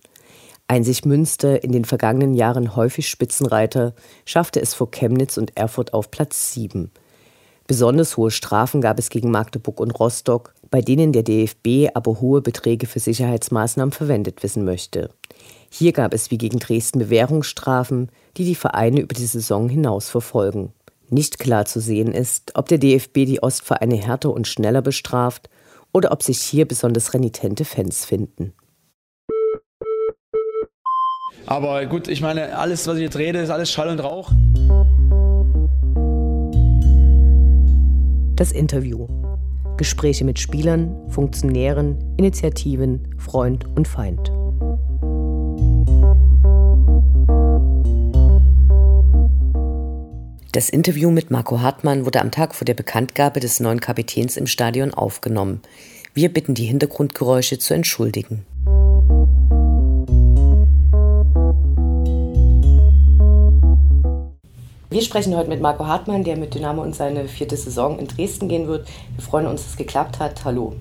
Einzig 0.70 1.04
Münster, 1.04 1.66
in 1.66 1.74
den 1.74 1.84
vergangenen 1.84 2.34
Jahren 2.34 2.78
häufig 2.78 3.10
Spitzenreiter, 3.10 3.94
schaffte 4.24 4.62
es 4.62 4.74
vor 4.74 4.90
Chemnitz 4.90 5.38
und 5.38 5.58
Erfurt 5.58 5.94
auf 5.94 6.12
Platz 6.12 6.54
sieben. 6.54 6.92
Besonders 7.68 8.16
hohe 8.16 8.32
Strafen 8.32 8.80
gab 8.80 8.98
es 8.98 9.10
gegen 9.10 9.32
Magdeburg 9.32 9.82
und 9.82 9.92
Rostock, 9.92 10.54
bei 10.72 10.82
denen 10.82 11.12
der 11.12 11.24
DFB 11.24 11.94
aber 11.94 12.22
hohe 12.22 12.42
Beträge 12.42 12.88
für 12.88 13.00
Sicherheitsmaßnahmen 13.00 13.92
verwendet 13.92 14.42
wissen 14.42 14.64
möchte. 14.64 15.10
Hier 15.70 15.92
gab 15.92 16.14
es 16.14 16.32
wie 16.32 16.38
gegen 16.38 16.60
Dresden 16.60 17.00
Bewährungsstrafen, 17.00 18.10
die 18.38 18.46
die 18.46 18.56
Vereine 18.56 19.02
über 19.02 19.14
die 19.14 19.26
Saison 19.26 19.70
hinaus 19.70 20.10
verfolgen. 20.10 20.74
Nicht 21.10 21.40
klar 21.40 21.66
zu 21.66 21.82
sehen 21.82 22.14
ist, 22.14 22.54
ob 22.56 22.70
der 22.70 22.78
DFB 22.78 23.26
die 23.26 23.44
Ostvereine 23.44 23.96
härter 23.96 24.34
und 24.34 24.48
schneller 24.48 24.82
bestraft 24.82 25.50
oder 25.92 26.12
ob 26.12 26.24
sich 26.24 26.40
hier 26.40 26.66
besonders 26.66 27.14
renitente 27.14 27.66
Fans 27.66 28.06
finden. 28.06 28.54
Aber 31.46 31.86
gut, 31.86 32.08
ich 32.08 32.22
meine, 32.22 32.58
alles, 32.58 32.88
was 32.88 32.96
ich 32.96 33.04
jetzt 33.04 33.18
rede, 33.18 33.40
ist 33.40 33.50
alles 33.50 33.70
Schall 33.70 33.90
und 33.90 34.00
Rauch. 34.00 34.32
Das 38.38 38.54
Interview. 38.54 39.21
Gespräche 39.82 40.26
mit 40.26 40.38
Spielern, 40.38 40.96
Funktionären, 41.10 41.98
Initiativen, 42.16 43.16
Freund 43.18 43.66
und 43.76 43.88
Feind. 43.88 44.32
Das 50.52 50.70
Interview 50.70 51.10
mit 51.10 51.32
Marco 51.32 51.62
Hartmann 51.62 52.06
wurde 52.06 52.22
am 52.22 52.30
Tag 52.30 52.54
vor 52.54 52.66
der 52.66 52.76
Bekanntgabe 52.76 53.40
des 53.40 53.60
neuen 53.60 53.80
Kapitäns 53.80 54.38
im 54.38 54.46
Stadion 54.46 54.94
aufgenommen. 54.94 55.64
Wir 56.14 56.32
bitten 56.32 56.54
die 56.54 56.66
Hintergrundgeräusche 56.66 57.58
zu 57.58 57.74
entschuldigen. 57.74 58.46
Wir 64.92 65.02
sprechen 65.02 65.38
heute 65.38 65.48
mit 65.48 65.62
Marco 65.62 65.88
Hartmann, 65.88 66.26
der 66.26 66.36
mit 66.36 66.54
Dynamo 66.54 66.84
in 66.84 66.92
seine 66.92 67.30
vierte 67.30 67.56
Saison 67.56 67.98
in 67.98 68.08
Dresden 68.08 68.50
gehen 68.50 68.68
wird. 68.68 68.86
Wir 69.16 69.24
freuen 69.24 69.48
uns, 69.48 69.62
dass 69.62 69.72
es 69.72 69.78
geklappt 69.78 70.20
hat. 70.20 70.44
Hallo. 70.44 70.74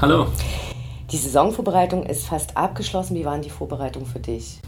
Hallo. 0.00 0.26
Die 1.12 1.16
Saisonvorbereitung 1.16 2.02
ist 2.02 2.26
fast 2.26 2.56
abgeschlossen. 2.56 3.14
Wie 3.14 3.24
waren 3.24 3.40
die 3.40 3.50
Vorbereitungen 3.50 4.08
für 4.08 4.18
dich? 4.18 4.58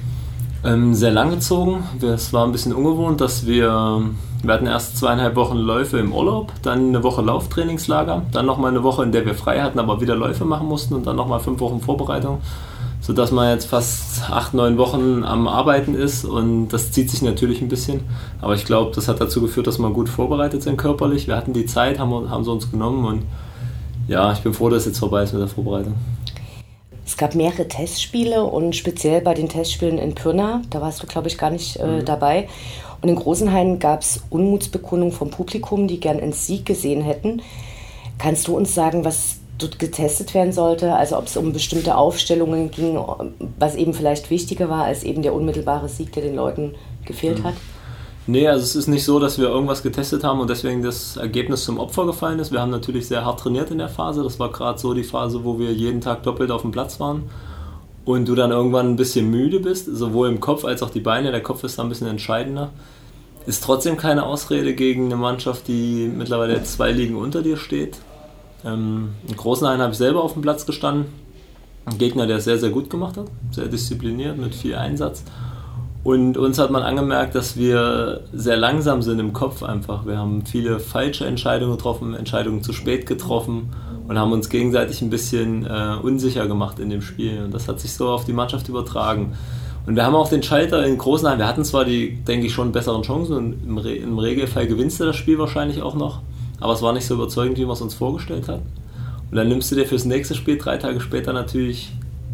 Ähm, 0.64 0.94
sehr 0.94 1.10
lang 1.10 1.30
gezogen. 1.30 1.82
Es 2.02 2.32
war 2.32 2.46
ein 2.46 2.52
bisschen 2.52 2.72
ungewohnt, 2.72 3.20
dass 3.20 3.48
wir, 3.48 4.00
wir 4.44 4.54
hatten 4.54 4.66
erst 4.68 4.96
zweieinhalb 4.96 5.34
Wochen 5.34 5.56
Läufe 5.56 5.98
im 5.98 6.12
Urlaub, 6.12 6.52
dann 6.62 6.90
eine 6.90 7.02
Woche 7.02 7.20
Lauftrainingslager, 7.20 8.22
dann 8.30 8.46
nochmal 8.46 8.70
eine 8.70 8.84
Woche, 8.84 9.02
in 9.02 9.10
der 9.10 9.26
wir 9.26 9.34
frei 9.34 9.60
hatten, 9.60 9.80
aber 9.80 10.00
wieder 10.00 10.14
Läufe 10.14 10.44
machen 10.44 10.68
mussten 10.68 10.94
und 10.94 11.04
dann 11.04 11.16
nochmal 11.16 11.40
fünf 11.40 11.58
Wochen 11.58 11.80
Vorbereitung, 11.80 12.40
sodass 13.04 13.32
man 13.32 13.50
jetzt 13.50 13.66
fast 13.66 14.30
acht, 14.30 14.54
neun 14.54 14.78
Wochen 14.78 15.24
am 15.24 15.46
Arbeiten 15.46 15.94
ist 15.94 16.24
und 16.24 16.68
das 16.68 16.90
zieht 16.90 17.10
sich 17.10 17.20
natürlich 17.20 17.60
ein 17.60 17.68
bisschen. 17.68 18.00
Aber 18.40 18.54
ich 18.54 18.64
glaube, 18.64 18.92
das 18.94 19.08
hat 19.08 19.20
dazu 19.20 19.42
geführt, 19.42 19.66
dass 19.66 19.78
wir 19.78 19.90
gut 19.90 20.08
vorbereitet 20.08 20.62
sind 20.62 20.78
körperlich. 20.78 21.28
Wir 21.28 21.36
hatten 21.36 21.52
die 21.52 21.66
Zeit, 21.66 21.98
haben, 21.98 22.30
haben 22.30 22.44
sie 22.44 22.50
uns 22.50 22.70
genommen 22.70 23.04
und 23.04 23.22
ja, 24.08 24.32
ich 24.32 24.38
bin 24.40 24.54
froh, 24.54 24.70
dass 24.70 24.80
es 24.80 24.86
jetzt 24.86 25.00
vorbei 25.00 25.22
ist 25.22 25.34
mit 25.34 25.42
der 25.42 25.48
Vorbereitung. 25.48 25.94
Es 27.04 27.18
gab 27.18 27.34
mehrere 27.34 27.68
Testspiele 27.68 28.42
und 28.42 28.74
speziell 28.74 29.20
bei 29.20 29.34
den 29.34 29.50
Testspielen 29.50 29.98
in 29.98 30.14
Pirna, 30.14 30.62
da 30.70 30.80
warst 30.80 31.02
du, 31.02 31.06
glaube 31.06 31.28
ich, 31.28 31.36
gar 31.36 31.50
nicht 31.50 31.76
äh, 31.76 31.86
mhm. 31.86 32.04
dabei. 32.06 32.48
Und 33.02 33.10
in 33.10 33.16
Großenhain 33.16 33.80
gab 33.80 34.00
es 34.00 34.22
Unmutsbekundungen 34.30 35.14
vom 35.14 35.30
Publikum, 35.30 35.88
die 35.88 36.00
gern 36.00 36.20
einen 36.20 36.32
Sieg 36.32 36.64
gesehen 36.64 37.02
hätten. 37.02 37.42
Kannst 38.16 38.48
du 38.48 38.56
uns 38.56 38.74
sagen, 38.74 39.04
was 39.04 39.40
getestet 39.58 40.34
werden 40.34 40.52
sollte? 40.52 40.94
Also 40.94 41.16
ob 41.16 41.26
es 41.26 41.36
um 41.36 41.52
bestimmte 41.52 41.96
Aufstellungen 41.96 42.70
ging, 42.70 42.98
was 43.58 43.74
eben 43.74 43.94
vielleicht 43.94 44.30
wichtiger 44.30 44.68
war 44.68 44.84
als 44.84 45.04
eben 45.04 45.22
der 45.22 45.34
unmittelbare 45.34 45.88
Sieg, 45.88 46.12
der 46.12 46.22
den 46.22 46.36
Leuten 46.36 46.74
gefehlt 47.04 47.40
mhm. 47.40 47.44
hat? 47.44 47.54
Nee, 48.26 48.48
also 48.48 48.62
es 48.62 48.74
ist 48.74 48.88
nicht 48.88 49.04
so, 49.04 49.18
dass 49.18 49.38
wir 49.38 49.48
irgendwas 49.48 49.82
getestet 49.82 50.24
haben 50.24 50.40
und 50.40 50.48
deswegen 50.48 50.82
das 50.82 51.18
Ergebnis 51.18 51.64
zum 51.64 51.78
Opfer 51.78 52.06
gefallen 52.06 52.38
ist. 52.38 52.52
Wir 52.52 52.60
haben 52.62 52.70
natürlich 52.70 53.06
sehr 53.06 53.24
hart 53.24 53.40
trainiert 53.40 53.70
in 53.70 53.76
der 53.76 53.90
Phase. 53.90 54.22
Das 54.22 54.38
war 54.38 54.50
gerade 54.50 54.78
so 54.78 54.94
die 54.94 55.04
Phase, 55.04 55.44
wo 55.44 55.58
wir 55.58 55.72
jeden 55.72 56.00
Tag 56.00 56.22
doppelt 56.22 56.50
auf 56.50 56.62
dem 56.62 56.70
Platz 56.70 56.98
waren. 57.00 57.24
Und 58.06 58.26
du 58.26 58.34
dann 58.34 58.50
irgendwann 58.50 58.90
ein 58.90 58.96
bisschen 58.96 59.30
müde 59.30 59.60
bist, 59.60 59.86
sowohl 59.86 60.28
im 60.28 60.40
Kopf 60.40 60.64
als 60.64 60.82
auch 60.82 60.90
die 60.90 61.00
Beine. 61.00 61.32
Der 61.32 61.42
Kopf 61.42 61.64
ist 61.64 61.78
da 61.78 61.82
ein 61.82 61.88
bisschen 61.90 62.06
entscheidender. 62.06 62.70
Ist 63.46 63.62
trotzdem 63.62 63.98
keine 63.98 64.24
Ausrede 64.24 64.74
gegen 64.74 65.06
eine 65.06 65.16
Mannschaft, 65.16 65.68
die 65.68 66.10
mittlerweile 66.14 66.62
zwei 66.64 66.92
Ligen 66.92 67.16
unter 67.16 67.42
dir 67.42 67.58
steht. 67.58 67.98
Ähm, 68.64 69.10
in 69.28 69.36
großen 69.36 69.66
Einen 69.66 69.82
habe 69.82 69.92
ich 69.92 69.98
selber 69.98 70.22
auf 70.22 70.32
dem 70.32 70.42
Platz 70.42 70.66
gestanden. 70.66 71.06
Ein 71.86 71.98
Gegner, 71.98 72.26
der 72.26 72.38
es 72.38 72.44
sehr, 72.44 72.58
sehr 72.58 72.70
gut 72.70 72.88
gemacht 72.88 73.16
hat. 73.16 73.26
Sehr 73.50 73.66
diszipliniert, 73.66 74.38
mit 74.38 74.54
viel 74.54 74.74
Einsatz. 74.74 75.24
Und 76.02 76.36
uns 76.36 76.58
hat 76.58 76.70
man 76.70 76.82
angemerkt, 76.82 77.34
dass 77.34 77.56
wir 77.56 78.20
sehr 78.32 78.58
langsam 78.58 79.00
sind 79.00 79.18
im 79.18 79.32
Kopf 79.32 79.62
einfach. 79.62 80.04
Wir 80.06 80.18
haben 80.18 80.44
viele 80.44 80.78
falsche 80.78 81.26
Entscheidungen 81.26 81.76
getroffen, 81.76 82.14
Entscheidungen 82.14 82.62
zu 82.62 82.74
spät 82.74 83.06
getroffen 83.06 83.70
und 84.06 84.18
haben 84.18 84.32
uns 84.32 84.50
gegenseitig 84.50 85.00
ein 85.00 85.08
bisschen 85.08 85.64
äh, 85.64 85.96
unsicher 86.02 86.46
gemacht 86.46 86.78
in 86.78 86.90
dem 86.90 87.00
Spiel. 87.00 87.42
Und 87.44 87.54
das 87.54 87.68
hat 87.68 87.80
sich 87.80 87.94
so 87.94 88.08
auf 88.08 88.26
die 88.26 88.34
Mannschaft 88.34 88.68
übertragen. 88.68 89.32
Und 89.86 89.96
wir 89.96 90.04
haben 90.04 90.14
auch 90.14 90.28
den 90.28 90.42
Schalter 90.42 90.84
in 90.84 90.98
Großenheim. 90.98 91.38
Wir 91.38 91.48
hatten 91.48 91.64
zwar 91.64 91.86
die, 91.86 92.16
denke 92.16 92.46
ich, 92.46 92.52
schon 92.52 92.72
besseren 92.72 93.02
Chancen 93.02 93.36
und 93.36 93.64
im, 93.64 93.78
Re 93.78 93.94
im 93.94 94.18
Regelfall 94.18 94.66
gewinnst 94.66 95.00
du 95.00 95.04
das 95.04 95.16
Spiel 95.16 95.38
wahrscheinlich 95.38 95.82
auch 95.82 95.94
noch, 95.94 96.20
aber 96.60 96.72
es 96.72 96.82
war 96.82 96.92
nicht 96.92 97.06
so 97.06 97.14
überzeugend, 97.14 97.58
wie 97.58 97.64
man 97.64 97.74
es 97.74 97.80
uns 97.80 97.94
vorgestellt 97.94 98.48
hat. 98.48 98.60
Und 99.30 99.36
dann 99.36 99.48
nimmst 99.48 99.70
du 99.70 99.74
dir 99.74 99.86
fürs 99.86 100.04
nächste 100.04 100.34
Spiel 100.34 100.58
drei 100.58 100.76
Tage 100.76 101.00
später 101.00 101.32
natürlich 101.32 101.92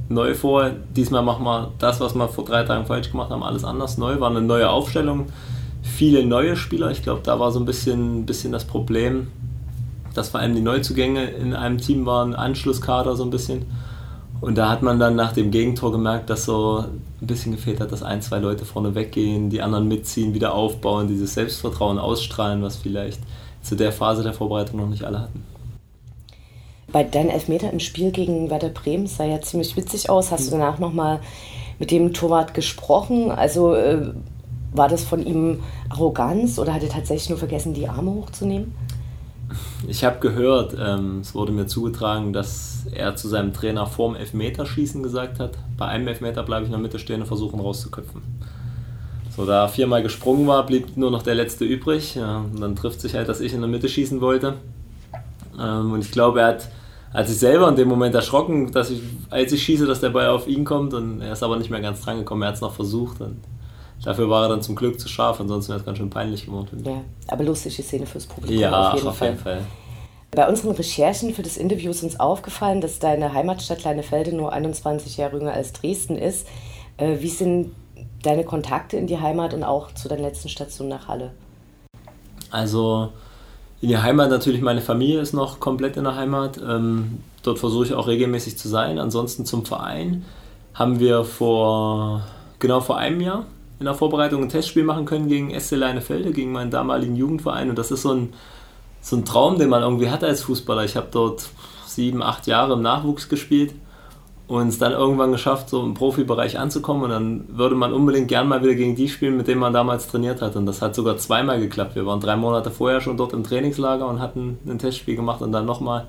neu 0.08 0.34
vor. 0.34 0.70
Diesmal 0.94 1.22
machen 1.22 1.44
wir 1.44 1.72
das, 1.78 2.00
was 2.00 2.14
wir 2.14 2.28
vor 2.28 2.44
drei 2.44 2.64
Tagen 2.64 2.86
falsch 2.86 3.10
gemacht 3.10 3.30
haben, 3.30 3.42
alles 3.42 3.64
anders 3.64 3.96
neu. 3.96 4.20
War 4.20 4.30
eine 4.30 4.42
neue 4.42 4.68
Aufstellung, 4.68 5.26
viele 5.82 6.26
neue 6.26 6.56
Spieler. 6.56 6.90
Ich 6.90 7.02
glaube, 7.02 7.22
da 7.24 7.38
war 7.38 7.52
so 7.52 7.58
ein 7.58 7.64
bisschen, 7.64 8.26
bisschen 8.26 8.52
das 8.52 8.64
Problem, 8.64 9.28
dass 10.14 10.30
vor 10.30 10.40
allem 10.40 10.54
die 10.54 10.60
Neuzugänge 10.60 11.30
in 11.30 11.54
einem 11.54 11.78
Team 11.78 12.04
waren, 12.06 12.34
Anschlusskader 12.34 13.16
so 13.16 13.24
ein 13.24 13.30
bisschen. 13.30 13.66
Und 14.40 14.56
da 14.56 14.70
hat 14.70 14.82
man 14.82 14.98
dann 14.98 15.16
nach 15.16 15.32
dem 15.32 15.50
Gegentor 15.50 15.92
gemerkt, 15.92 16.30
dass 16.30 16.46
so 16.46 16.84
ein 17.20 17.26
bisschen 17.26 17.52
gefehlt 17.52 17.80
hat, 17.80 17.92
dass 17.92 18.02
ein, 18.02 18.22
zwei 18.22 18.38
Leute 18.38 18.64
vorne 18.64 18.94
weggehen, 18.94 19.50
die 19.50 19.62
anderen 19.62 19.86
mitziehen, 19.86 20.34
wieder 20.34 20.54
aufbauen, 20.54 21.08
dieses 21.08 21.34
Selbstvertrauen 21.34 21.98
ausstrahlen, 21.98 22.62
was 22.62 22.76
vielleicht 22.76 23.20
zu 23.62 23.74
der 23.76 23.92
Phase 23.92 24.22
der 24.22 24.32
Vorbereitung 24.32 24.80
noch 24.80 24.88
nicht 24.88 25.04
alle 25.04 25.20
hatten. 25.20 25.44
Bei 26.92 27.04
deinen 27.04 27.30
Elfmeter 27.30 27.72
im 27.72 27.80
Spiel 27.80 28.10
gegen 28.10 28.50
Werder 28.50 28.68
Bremen 28.68 29.06
sah 29.06 29.24
ja 29.24 29.40
ziemlich 29.40 29.76
witzig 29.76 30.10
aus. 30.10 30.32
Hast 30.32 30.48
du 30.48 30.50
danach 30.52 30.78
nochmal 30.78 31.20
mit 31.78 31.90
dem 31.90 32.12
Torwart 32.12 32.52
gesprochen? 32.52 33.30
Also 33.30 33.74
äh, 33.74 34.12
war 34.72 34.88
das 34.88 35.04
von 35.04 35.24
ihm 35.24 35.60
Arroganz 35.88 36.58
oder 36.58 36.74
hat 36.74 36.82
er 36.82 36.88
tatsächlich 36.88 37.30
nur 37.30 37.38
vergessen, 37.38 37.74
die 37.74 37.88
Arme 37.88 38.10
hochzunehmen? 38.12 38.74
Ich 39.88 40.04
habe 40.04 40.20
gehört, 40.20 40.76
ähm, 40.80 41.20
es 41.20 41.34
wurde 41.34 41.52
mir 41.52 41.66
zugetragen, 41.66 42.32
dass 42.32 42.86
er 42.92 43.16
zu 43.16 43.28
seinem 43.28 43.52
Trainer 43.52 43.86
vorm 43.86 44.14
Elfmeterschießen 44.14 45.02
gesagt 45.02 45.40
hat, 45.40 45.58
bei 45.76 45.86
einem 45.86 46.06
Elfmeter 46.06 46.42
bleibe 46.42 46.62
ich 46.62 46.68
in 46.68 46.72
der 46.72 46.80
Mitte 46.80 46.98
stehen 46.98 47.20
und 47.20 47.26
versuchen 47.26 47.58
rauszuköpfen. 47.58 48.22
So, 49.40 49.46
da 49.46 49.62
er 49.62 49.68
viermal 49.68 50.02
gesprungen 50.02 50.46
war, 50.46 50.66
blieb 50.66 50.98
nur 50.98 51.10
noch 51.10 51.22
der 51.22 51.34
letzte 51.34 51.64
übrig. 51.64 52.14
Ja, 52.14 52.38
und 52.40 52.60
dann 52.60 52.76
trifft 52.76 53.00
sich 53.00 53.14
halt, 53.14 53.26
dass 53.26 53.40
ich 53.40 53.54
in 53.54 53.60
der 53.60 53.70
Mitte 53.70 53.88
schießen 53.88 54.20
wollte. 54.20 54.56
Ähm, 55.58 55.92
und 55.92 56.00
ich 56.00 56.10
glaube, 56.10 56.42
er 56.42 56.48
hat, 56.48 56.68
hat 57.14 57.26
sich 57.26 57.38
selber 57.38 57.66
in 57.70 57.76
dem 57.76 57.88
Moment 57.88 58.14
erschrocken, 58.14 58.70
dass 58.70 58.90
ich, 58.90 59.00
als 59.30 59.50
ich 59.52 59.62
schieße, 59.62 59.86
dass 59.86 60.00
der 60.00 60.10
Ball 60.10 60.28
auf 60.28 60.46
ihn 60.46 60.64
kommt. 60.64 60.92
Und 60.92 61.22
er 61.22 61.32
ist 61.32 61.42
aber 61.42 61.56
nicht 61.56 61.70
mehr 61.70 61.80
ganz 61.80 62.02
dran 62.02 62.18
gekommen. 62.18 62.42
Er 62.42 62.48
hat 62.48 62.56
es 62.56 62.60
noch 62.60 62.74
versucht. 62.74 63.22
Und 63.22 63.38
Dafür 64.04 64.30
war 64.30 64.44
er 64.44 64.48
dann 64.50 64.62
zum 64.62 64.76
Glück 64.76 64.98
zu 64.98 65.08
scharf, 65.08 65.40
ansonsten 65.40 65.70
wäre 65.70 65.80
es 65.80 65.86
ganz 65.86 65.98
schön 65.98 66.10
peinlich 66.10 66.46
geworden. 66.46 66.82
Ja, 66.86 67.02
aber 67.28 67.44
lustige 67.44 67.82
Szene 67.82 68.06
fürs 68.06 68.26
Publikum. 68.26 68.58
Ja, 68.58 68.88
auf 68.88 68.94
jeden, 68.94 69.08
auf 69.08 69.16
Fall. 69.16 69.28
jeden 69.28 69.40
Fall. 69.40 69.60
Bei 70.30 70.48
unseren 70.48 70.70
Recherchen 70.70 71.34
für 71.34 71.42
das 71.42 71.56
Interview 71.56 71.90
ist 71.90 72.02
uns 72.02 72.18
aufgefallen, 72.18 72.80
dass 72.80 72.98
deine 72.98 73.34
Heimatstadt 73.34 73.84
Leinefelde 73.84 74.34
nur 74.34 74.52
21 74.52 75.16
Jahre 75.16 75.38
jünger 75.38 75.52
als 75.52 75.72
Dresden 75.72 76.16
ist. 76.16 76.46
Äh, 76.96 77.16
wie 77.20 77.28
sind 77.28 77.72
deine 78.22 78.44
Kontakte 78.44 78.96
in 78.96 79.06
die 79.06 79.18
Heimat 79.18 79.54
und 79.54 79.64
auch 79.64 79.92
zu 79.94 80.08
deiner 80.08 80.22
letzten 80.22 80.48
Station 80.48 80.88
nach 80.88 81.08
Halle? 81.08 81.32
Also 82.50 83.12
in 83.80 83.88
die 83.88 83.98
Heimat 83.98 84.30
natürlich, 84.30 84.60
meine 84.60 84.82
Familie 84.82 85.20
ist 85.20 85.32
noch 85.32 85.60
komplett 85.60 85.96
in 85.96 86.04
der 86.04 86.16
Heimat. 86.16 86.58
Ähm, 86.58 87.20
dort 87.42 87.58
versuche 87.58 87.86
ich 87.86 87.94
auch 87.94 88.06
regelmäßig 88.06 88.58
zu 88.58 88.68
sein. 88.68 88.98
Ansonsten 88.98 89.46
zum 89.46 89.64
Verein 89.64 90.24
haben 90.74 91.00
wir 91.00 91.24
vor 91.24 92.22
genau 92.58 92.80
vor 92.80 92.98
einem 92.98 93.20
Jahr 93.20 93.46
in 93.78 93.86
der 93.86 93.94
Vorbereitung 93.94 94.42
ein 94.42 94.50
Testspiel 94.50 94.84
machen 94.84 95.06
können 95.06 95.28
gegen 95.28 95.58
SC 95.58 95.72
Leinefelde, 95.72 96.32
gegen 96.32 96.52
meinen 96.52 96.70
damaligen 96.70 97.16
Jugendverein. 97.16 97.70
Und 97.70 97.78
das 97.78 97.90
ist 97.90 98.02
so 98.02 98.12
ein, 98.12 98.34
so 99.00 99.16
ein 99.16 99.24
Traum, 99.24 99.58
den 99.58 99.70
man 99.70 99.82
irgendwie 99.82 100.10
hat 100.10 100.22
als 100.22 100.42
Fußballer. 100.42 100.84
Ich 100.84 100.96
habe 100.96 101.08
dort 101.10 101.48
sieben, 101.86 102.22
acht 102.22 102.46
Jahre 102.46 102.74
im 102.74 102.82
Nachwuchs 102.82 103.30
gespielt 103.30 103.72
und 104.50 104.66
es 104.66 104.78
dann 104.78 104.90
irgendwann 104.90 105.30
geschafft, 105.30 105.68
so 105.68 105.80
im 105.80 105.94
Profibereich 105.94 106.58
anzukommen. 106.58 107.04
Und 107.04 107.10
dann 107.10 107.44
würde 107.56 107.76
man 107.76 107.92
unbedingt 107.92 108.26
gern 108.26 108.48
mal 108.48 108.60
wieder 108.64 108.74
gegen 108.74 108.96
die 108.96 109.08
spielen, 109.08 109.36
mit 109.36 109.46
denen 109.46 109.60
man 109.60 109.72
damals 109.72 110.08
trainiert 110.08 110.42
hat. 110.42 110.56
Und 110.56 110.66
das 110.66 110.82
hat 110.82 110.96
sogar 110.96 111.18
zweimal 111.18 111.60
geklappt. 111.60 111.94
Wir 111.94 112.04
waren 112.04 112.18
drei 112.18 112.34
Monate 112.34 112.72
vorher 112.72 113.00
schon 113.00 113.16
dort 113.16 113.32
im 113.32 113.44
Trainingslager 113.44 114.08
und 114.08 114.18
hatten 114.18 114.58
ein 114.66 114.80
Testspiel 114.80 115.14
gemacht 115.14 115.40
und 115.40 115.52
dann 115.52 115.66
nochmal. 115.66 116.08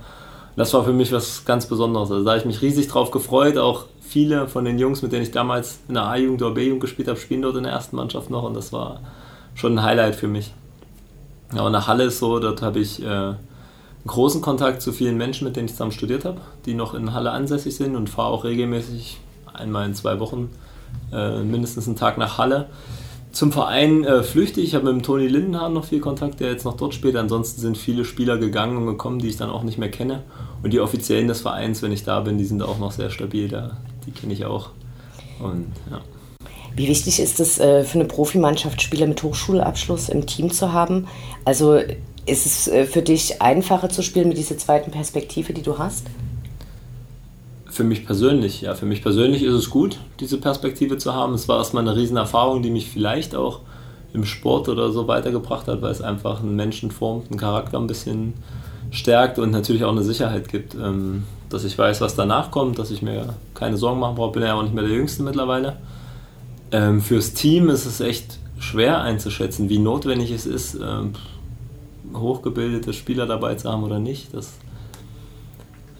Das 0.55 0.74
war 0.74 0.83
für 0.83 0.91
mich 0.91 1.12
was 1.12 1.45
ganz 1.45 1.67
Besonderes. 1.67 2.10
Also 2.10 2.24
da 2.24 2.31
habe 2.31 2.39
ich 2.39 2.45
mich 2.48 2.63
riesig 2.63 2.88
drauf 2.88 3.12
gefreut, 3.12 3.60
auch 3.60 3.86
viele 4.01 4.48
von 4.48 4.65
den 4.65 4.79
Jungs, 4.79 5.03
mit 5.03 5.11
denen 5.11 5.22
ich 5.22 5.31
damals 5.31 5.77
in 5.87 5.94
der 5.94 6.05
A-Jugend 6.05 6.42
oder 6.42 6.55
B-Jugend 6.55 6.81
gespielt 6.81 7.09
habe, 7.09 7.20
spielen 7.20 7.44
dort 7.44 7.57
in 7.57 7.63
der 7.63 7.74
ersten 7.74 7.96
Mannschaft 7.96 8.31
noch 8.31 8.44
und 8.44 8.55
das 8.55 8.74
war 8.74 9.01
schon 9.53 9.77
ein 9.77 9.83
Highlight 9.83 10.15
für 10.15 10.27
mich. 10.27 10.51
Ja, 11.55 11.61
und 11.61 11.74
nach 11.74 11.87
Halle 11.87 12.05
ist 12.05 12.18
so, 12.18 12.39
dort 12.39 12.63
habe 12.63 12.79
ich 12.79 13.05
äh, 13.05 13.33
großen 14.07 14.42
Kontakt 14.42 14.81
zu 14.81 14.92
vielen 14.92 15.18
Menschen, 15.18 15.46
mit 15.46 15.55
denen 15.55 15.68
ich 15.68 15.74
zusammen 15.74 15.92
studiert 15.92 16.25
habe, 16.25 16.42
die 16.66 16.74
noch 16.74 16.94
in 16.94 17.14
Halle 17.14 17.31
ansässig 17.31 17.75
sind 17.75 17.96
und 17.96 18.09
fahre 18.09 18.29
auch 18.29 18.44
regelmäßig 18.44 19.20
einmal 19.53 19.85
in 19.85 19.94
zwei 19.94 20.20
Wochen 20.20 20.50
äh, 21.14 21.40
mindestens 21.44 21.87
einen 21.87 21.96
Tag 21.96 22.18
nach 22.18 22.37
Halle. 22.37 22.68
Zum 23.31 23.51
Verein 23.53 24.03
äh, 24.03 24.24
flüchtig. 24.24 24.66
Ich 24.66 24.75
habe 24.75 24.85
mit 24.85 24.94
dem 24.94 25.03
Toni 25.03 25.27
Lindenhahn 25.27 25.74
noch 25.74 25.85
viel 25.85 26.01
Kontakt, 26.01 26.42
der 26.42 26.51
jetzt 26.51 26.66
noch 26.66 26.75
dort 26.75 26.94
spielt. 26.94 27.16
Ansonsten 27.16 27.61
sind 27.61 27.77
viele 27.77 28.03
Spieler 28.03 28.37
gegangen 28.37 28.75
und 28.75 28.85
gekommen, 28.85 29.20
die 29.20 29.29
ich 29.29 29.37
dann 29.37 29.50
auch 29.50 29.64
nicht 29.64 29.77
mehr 29.77 29.90
kenne. 29.90 30.24
Und 30.64 30.74
die 30.74 30.81
Offiziellen 30.81 31.29
des 31.29 31.42
Vereins, 31.42 31.81
wenn 31.81 31.94
ich 31.94 32.03
da 32.03 32.20
bin, 32.20 32.37
die 32.37 32.46
sind 32.46 32.61
auch 32.61 32.77
noch 32.77 32.92
sehr 32.92 33.09
stabil. 33.09 33.48
Da, 33.48 33.77
die 34.05 34.11
kenne 34.11 34.33
ich 34.33 34.46
auch. 34.46 34.72
Und, 35.40 35.68
ja. 35.90 36.01
Wie 36.75 36.87
wichtig 36.87 37.20
ist 37.20 37.40
es 37.40 37.59
äh, 37.59 37.83
für 37.83 38.00
eine 38.00 38.07
Profimannschaft, 38.07 38.81
Spieler 38.81 39.07
mit 39.07 39.24
Hochschulabschluss 39.24 40.09
im 40.09 40.25
Team 40.25 40.51
zu 40.51 40.74
haben? 40.74 41.07
Also 41.46 41.79
ist 42.25 42.46
es 42.46 42.68
äh, 42.68 42.86
für 42.86 43.01
dich 43.01 43.42
einfacher 43.42 43.90
zu 43.90 44.03
spielen 44.03 44.29
mit 44.29 44.38
dieser 44.38 44.57
zweiten 44.57 44.92
Perspektive, 44.92 45.53
die 45.53 45.62
du 45.64 45.77
hast? 45.77 46.07
Für 47.70 47.84
mich 47.84 48.05
persönlich, 48.05 48.62
ja, 48.62 48.75
für 48.75 48.86
mich 48.86 49.01
persönlich 49.01 49.44
ist 49.44 49.53
es 49.53 49.70
gut, 49.70 49.98
diese 50.20 50.38
Perspektive 50.38 50.98
zu 50.98 51.14
haben. 51.14 51.34
Es 51.34 51.48
war 51.48 51.57
erstmal 51.57 51.88
eine 51.88 51.96
Riesenerfahrung, 51.96 52.62
die 52.62 52.70
mich 52.70 52.90
vielleicht 52.90 53.34
auch 53.34 53.62
im 54.14 54.25
Sport 54.25 54.68
oder 54.68 54.92
so 54.92 55.07
weitergebracht 55.07 55.68
hat, 55.68 55.81
weil 55.81 55.92
es 55.92 56.01
einfach 56.01 56.42
einen 56.42 56.55
Menschen 56.55 56.92
formt, 56.92 57.31
einen 57.31 57.40
Charakter 57.40 57.79
ein 57.79 57.88
bisschen 57.88 58.34
stärkt 58.92 59.40
und 59.40 59.51
natürlich 59.51 59.86
auch 59.86 59.92
eine 59.92 60.03
Sicherheit 60.03 60.50
gibt, 60.50 60.75
ähm, 60.75 61.24
dass 61.50 61.64
ich 61.64 61.77
weiß, 61.77 62.01
was 62.01 62.16
danach 62.16 62.51
kommt, 62.51 62.77
dass 62.77 62.92
ich 62.92 63.01
mir 63.01 63.36
keine 63.53 63.77
Sorgen 63.77 64.00
machen 64.00 64.16
brauche. 64.16 64.34
Bin 64.34 64.44
ja 64.44 64.53
auch 64.53 64.64
nicht 64.64 64.74
mehr 64.74 64.84
der 64.84 64.94
Jüngste 64.94 65.24
mittlerweile. 65.24 65.77
Ähm, 66.74 67.01
fürs 67.01 67.34
Team 67.34 67.70
ist 67.70 67.86
es 67.86 68.01
echt 68.01 68.38
schwer 68.60 69.01
einzuschätzen, 69.01 69.70
wie 69.70 69.79
notwendig 69.79 70.31
es 70.31 70.46
ist, 70.46 70.75
ähm, 70.75 71.14
hochgebildete 72.13 72.93
Spieler 72.93 73.25
dabei 73.25 73.55
zu 73.55 73.71
haben 73.71 73.83
oder 73.83 74.00
nicht. 74.00 74.33
Das 74.33 74.53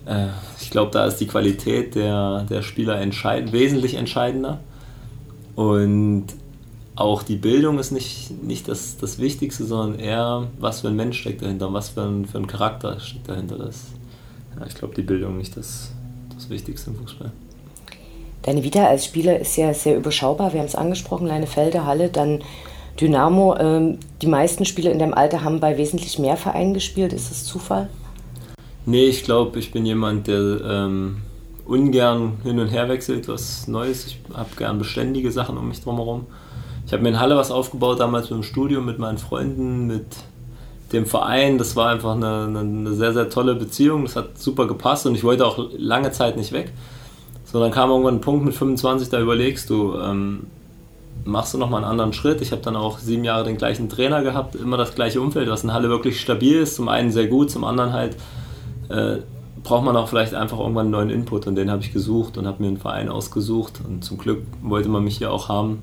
äh, 0.06 0.28
ich 0.60 0.70
glaube, 0.70 0.92
da 0.92 1.06
ist 1.06 1.18
die 1.18 1.28
Qualität 1.28 1.96
der, 1.96 2.46
der 2.50 2.62
Spieler 2.62 3.00
entscheid 3.00 3.52
wesentlich 3.52 3.96
entscheidender. 3.96 4.60
Und 5.56 6.28
auch 6.96 7.24
die 7.24 7.36
Bildung 7.36 7.80
ist 7.80 7.92
nicht, 7.92 8.44
nicht 8.44 8.68
das, 8.68 8.98
das 8.98 9.20
Wichtigste, 9.20 9.66
sondern 9.66 10.00
eher, 10.00 10.48
was 10.60 10.82
für 10.82 10.88
ein 10.88 10.96
Mensch 10.96 11.20
steckt 11.20 11.42
dahinter, 11.42 11.72
was 11.74 11.90
für 11.90 12.04
ein, 12.04 12.26
für 12.26 12.38
ein 12.38 12.48
Charakter 12.48 13.00
steckt 13.00 13.30
dahinter. 13.30 13.58
Das, 13.58 13.88
ja, 14.60 14.66
ich 14.66 14.76
glaube, 14.76 14.96
die 14.96 15.02
Bildung 15.02 15.38
nicht 15.38 15.56
das, 15.58 15.92
das 16.34 16.50
Wichtigste 16.50 16.92
im 16.92 16.98
Fußball. 16.98 17.32
Deine 18.44 18.64
Vita 18.64 18.88
als 18.88 19.06
Spieler 19.06 19.40
ist 19.40 19.56
ja 19.58 19.74
sehr 19.74 19.98
überschaubar. 19.98 20.52
Wir 20.54 20.62
haben 20.62 20.68
es 20.68 20.76
angesprochen, 20.76 21.28
Leinefelde, 21.28 21.86
Halle, 21.86 22.10
dann 22.10 22.42
Dynamo. 23.00 23.56
Ähm, 23.58 23.98
die 24.22 24.28
meisten 24.28 24.66
Spieler 24.66 24.92
in 24.92 25.00
deinem 25.00 25.14
Alter 25.14 25.44
haben 25.44 25.60
bei 25.60 25.78
wesentlich 25.78 26.20
mehr 26.20 26.38
Vereinen 26.38 26.74
gespielt. 26.74 27.14
Ist 27.14 27.32
das 27.32 27.46
Zufall? 27.46 27.90
Nee, 28.86 29.06
ich 29.06 29.24
glaube, 29.24 29.60
ich 29.60 29.72
bin 29.72 29.86
jemand, 29.86 30.28
der 30.28 30.62
ähm, 30.64 31.18
ungern 31.66 32.34
hin 32.44 32.60
und 32.60 32.68
her 32.68 32.90
wechselt, 32.90 33.28
was 33.28 33.68
Neues. 33.68 34.08
Ich 34.08 34.20
habe 34.34 34.50
gern 34.58 34.80
beständige 34.80 35.32
Sachen 35.32 35.58
um 35.58 35.68
mich 35.68 35.82
drumherum. 35.82 36.26
Ich 36.86 36.94
habe 36.94 37.04
mir 37.04 37.10
in 37.10 37.20
Halle 37.20 37.38
was 37.38 37.52
aufgebaut, 37.52 38.00
damals 38.00 38.30
mit 38.30 38.40
dem 38.40 38.44
Studium, 38.44 38.86
mit 38.86 39.00
meinen 39.00 39.18
Freunden, 39.18 39.88
mit 39.88 40.08
dem 40.92 41.06
Verein. 41.06 41.58
Das 41.58 41.76
war 41.76 41.90
einfach 41.90 42.16
eine, 42.16 42.60
eine, 42.60 42.94
sehr, 42.94 43.14
sehr 43.14 43.30
tolle 43.30 43.56
Beziehung. 43.56 44.04
Das 44.04 44.16
hat 44.16 44.38
super 44.38 44.68
gepasst 44.68 45.06
und 45.06 45.16
ich 45.16 45.24
wollte 45.24 45.46
auch 45.46 45.70
lange 45.78 46.12
Zeit 46.12 46.36
nicht 46.36 46.52
weg. 46.52 46.72
So, 47.46 47.60
dann 47.60 47.72
kam 47.72 47.90
irgendwann 47.90 48.16
ein 48.16 48.22
Punkt 48.22 48.46
mit 48.46 48.54
25, 48.54 49.10
da 49.10 49.20
überlegst 49.20 49.70
du, 49.70 49.96
ähm, 49.98 50.48
machst 51.24 51.54
du 51.54 51.58
nochmal 51.58 51.84
einen 51.84 51.92
anderen 51.92 52.14
Schritt. 52.14 52.42
Ich 52.42 52.52
habe 52.52 52.62
dann 52.62 52.76
auch 52.76 53.00
sieben 53.00 53.24
Jahre 53.24 53.44
den 53.44 53.58
gleichen 53.58 53.90
Trainer 53.90 54.24
gehabt, 54.24 54.56
immer 54.56 54.78
das 54.78 54.96
gleiche 54.96 55.22
Umfeld, 55.22 55.50
was 55.50 55.64
in 55.64 55.74
Halle 55.74 55.90
wirklich 55.90 56.20
stabil 56.20 56.58
ist. 56.58 56.76
Zum 56.76 56.90
einen 56.90 57.12
sehr 57.12 57.28
gut, 57.28 57.52
zum 57.52 57.64
anderen 57.64 57.94
halt 57.94 58.18
äh, 58.90 59.18
braucht 59.64 59.86
man 59.86 59.96
auch 59.96 60.08
vielleicht 60.08 60.34
einfach 60.34 60.60
irgendwann 60.60 60.88
einen 60.88 60.92
neuen 60.92 61.10
Input 61.10 61.48
und 61.48 61.56
den 61.56 61.70
habe 61.70 61.84
ich 61.84 61.94
gesucht 61.94 62.38
und 62.38 62.48
habe 62.48 62.62
mir 62.62 62.70
einen 62.70 62.78
Verein 62.78 63.10
ausgesucht 63.10 63.82
und 63.88 64.04
zum 64.04 64.18
Glück 64.18 64.44
wollte 64.62 64.90
man 64.90 65.04
mich 65.04 65.18
hier 65.18 65.32
auch 65.32 65.50
haben, 65.50 65.82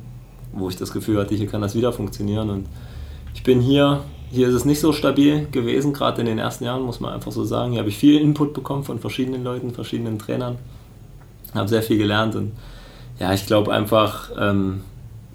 wo 0.52 0.68
ich 0.68 0.76
das 0.76 0.92
Gefühl 0.92 1.18
hatte, 1.18 1.34
hier 1.34 1.46
kann 1.46 1.60
das 1.60 1.74
wieder 1.74 1.92
funktionieren 1.92 2.50
und 2.50 2.66
ich 3.34 3.42
bin 3.42 3.60
hier, 3.60 4.00
hier 4.30 4.48
ist 4.48 4.54
es 4.54 4.64
nicht 4.64 4.80
so 4.80 4.92
stabil 4.92 5.46
gewesen, 5.52 5.92
gerade 5.92 6.20
in 6.20 6.26
den 6.26 6.38
ersten 6.38 6.64
Jahren, 6.64 6.82
muss 6.82 6.98
man 6.98 7.14
einfach 7.14 7.30
so 7.30 7.44
sagen. 7.44 7.72
Hier 7.72 7.80
habe 7.80 7.88
ich 7.88 7.96
viel 7.96 8.20
Input 8.20 8.52
bekommen 8.52 8.82
von 8.82 8.98
verschiedenen 8.98 9.44
Leuten, 9.44 9.70
verschiedenen 9.70 10.18
Trainern, 10.18 10.56
habe 11.54 11.68
sehr 11.68 11.82
viel 11.82 11.98
gelernt 11.98 12.34
und 12.34 12.52
ja, 13.20 13.32
ich 13.32 13.46
glaube 13.46 13.72
einfach, 13.72 14.30
ähm, 14.38 14.82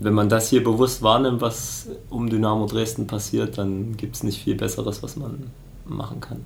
wenn 0.04 0.14
man 0.14 0.30
das 0.30 0.50
hier 0.50 0.64
bewusst 0.64 1.02
wahrnimmt, 1.02 1.42
was 1.42 1.88
um 2.10 2.30
Dynamo 2.30 2.66
Dresden 2.66 3.08
passiert, 3.08 3.58
dann 3.58 3.98
gibt 3.98 4.16
es 4.16 4.24
nicht 4.24 4.42
viel 4.42 4.56
Besseres, 4.56 5.04
was 5.04 5.16
man 5.16 5.52
machen 5.86 6.20
kann. 6.20 6.44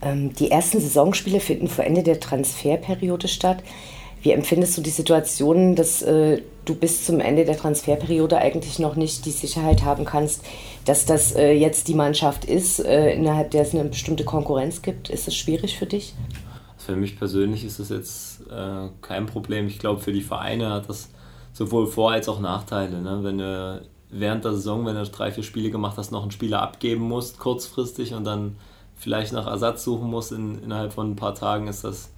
Ähm, 0.00 0.32
die 0.34 0.50
ersten 0.50 0.80
Saisonspiele 0.80 1.40
finden 1.40 1.68
vor 1.68 1.84
Ende 1.84 2.02
der 2.02 2.20
Transferperiode 2.20 3.28
statt. 3.28 3.62
Wie 4.22 4.32
empfindest 4.32 4.76
du 4.76 4.82
die 4.82 4.90
Situation, 4.90 5.76
dass 5.76 6.02
äh, 6.02 6.42
du 6.64 6.74
bis 6.74 7.04
zum 7.04 7.20
Ende 7.20 7.44
der 7.44 7.56
Transferperiode 7.56 8.38
eigentlich 8.38 8.78
noch 8.78 8.96
nicht 8.96 9.26
die 9.26 9.30
Sicherheit 9.30 9.84
haben 9.84 10.04
kannst, 10.04 10.44
dass 10.84 11.06
das 11.06 11.34
äh, 11.34 11.52
jetzt 11.52 11.88
die 11.88 11.94
Mannschaft 11.94 12.44
ist, 12.44 12.80
äh, 12.80 13.12
innerhalb 13.12 13.52
der 13.52 13.62
es 13.62 13.74
eine 13.74 13.84
bestimmte 13.84 14.24
Konkurrenz 14.24 14.82
gibt? 14.82 15.08
Ist 15.08 15.28
es 15.28 15.36
schwierig 15.36 15.78
für 15.78 15.86
dich? 15.86 16.14
für 16.88 16.96
mich 16.96 17.18
persönlich 17.18 17.64
ist 17.64 17.80
das 17.80 17.90
jetzt 17.90 18.40
äh, 18.50 18.88
kein 19.02 19.26
Problem. 19.26 19.66
Ich 19.66 19.78
glaube, 19.78 20.00
für 20.00 20.10
die 20.10 20.22
Vereine 20.22 20.70
hat 20.70 20.88
das 20.88 21.10
sowohl 21.52 21.86
Vor- 21.86 22.12
als 22.12 22.28
auch 22.28 22.40
Nachteile. 22.40 23.00
Ne? 23.00 23.20
Wenn 23.22 23.38
du 23.38 23.82
während 24.10 24.44
der 24.44 24.52
Saison, 24.52 24.86
wenn 24.86 24.94
du 24.94 25.04
drei, 25.04 25.30
vier 25.32 25.44
Spiele 25.44 25.70
gemacht 25.70 25.96
hast, 25.96 26.12
noch 26.12 26.22
einen 26.22 26.30
Spieler 26.30 26.62
abgeben 26.62 27.04
musst, 27.04 27.38
kurzfristig 27.38 28.14
und 28.14 28.24
dann 28.24 28.56
vielleicht 28.96 29.32
nach 29.32 29.46
Ersatz 29.46 29.84
suchen 29.84 30.08
musst 30.10 30.32
in, 30.32 30.62
innerhalb 30.62 30.92
von 30.92 31.10
ein 31.10 31.16
paar 31.16 31.34
Tagen, 31.34 31.68
ist 31.68 31.84
das 31.84 32.10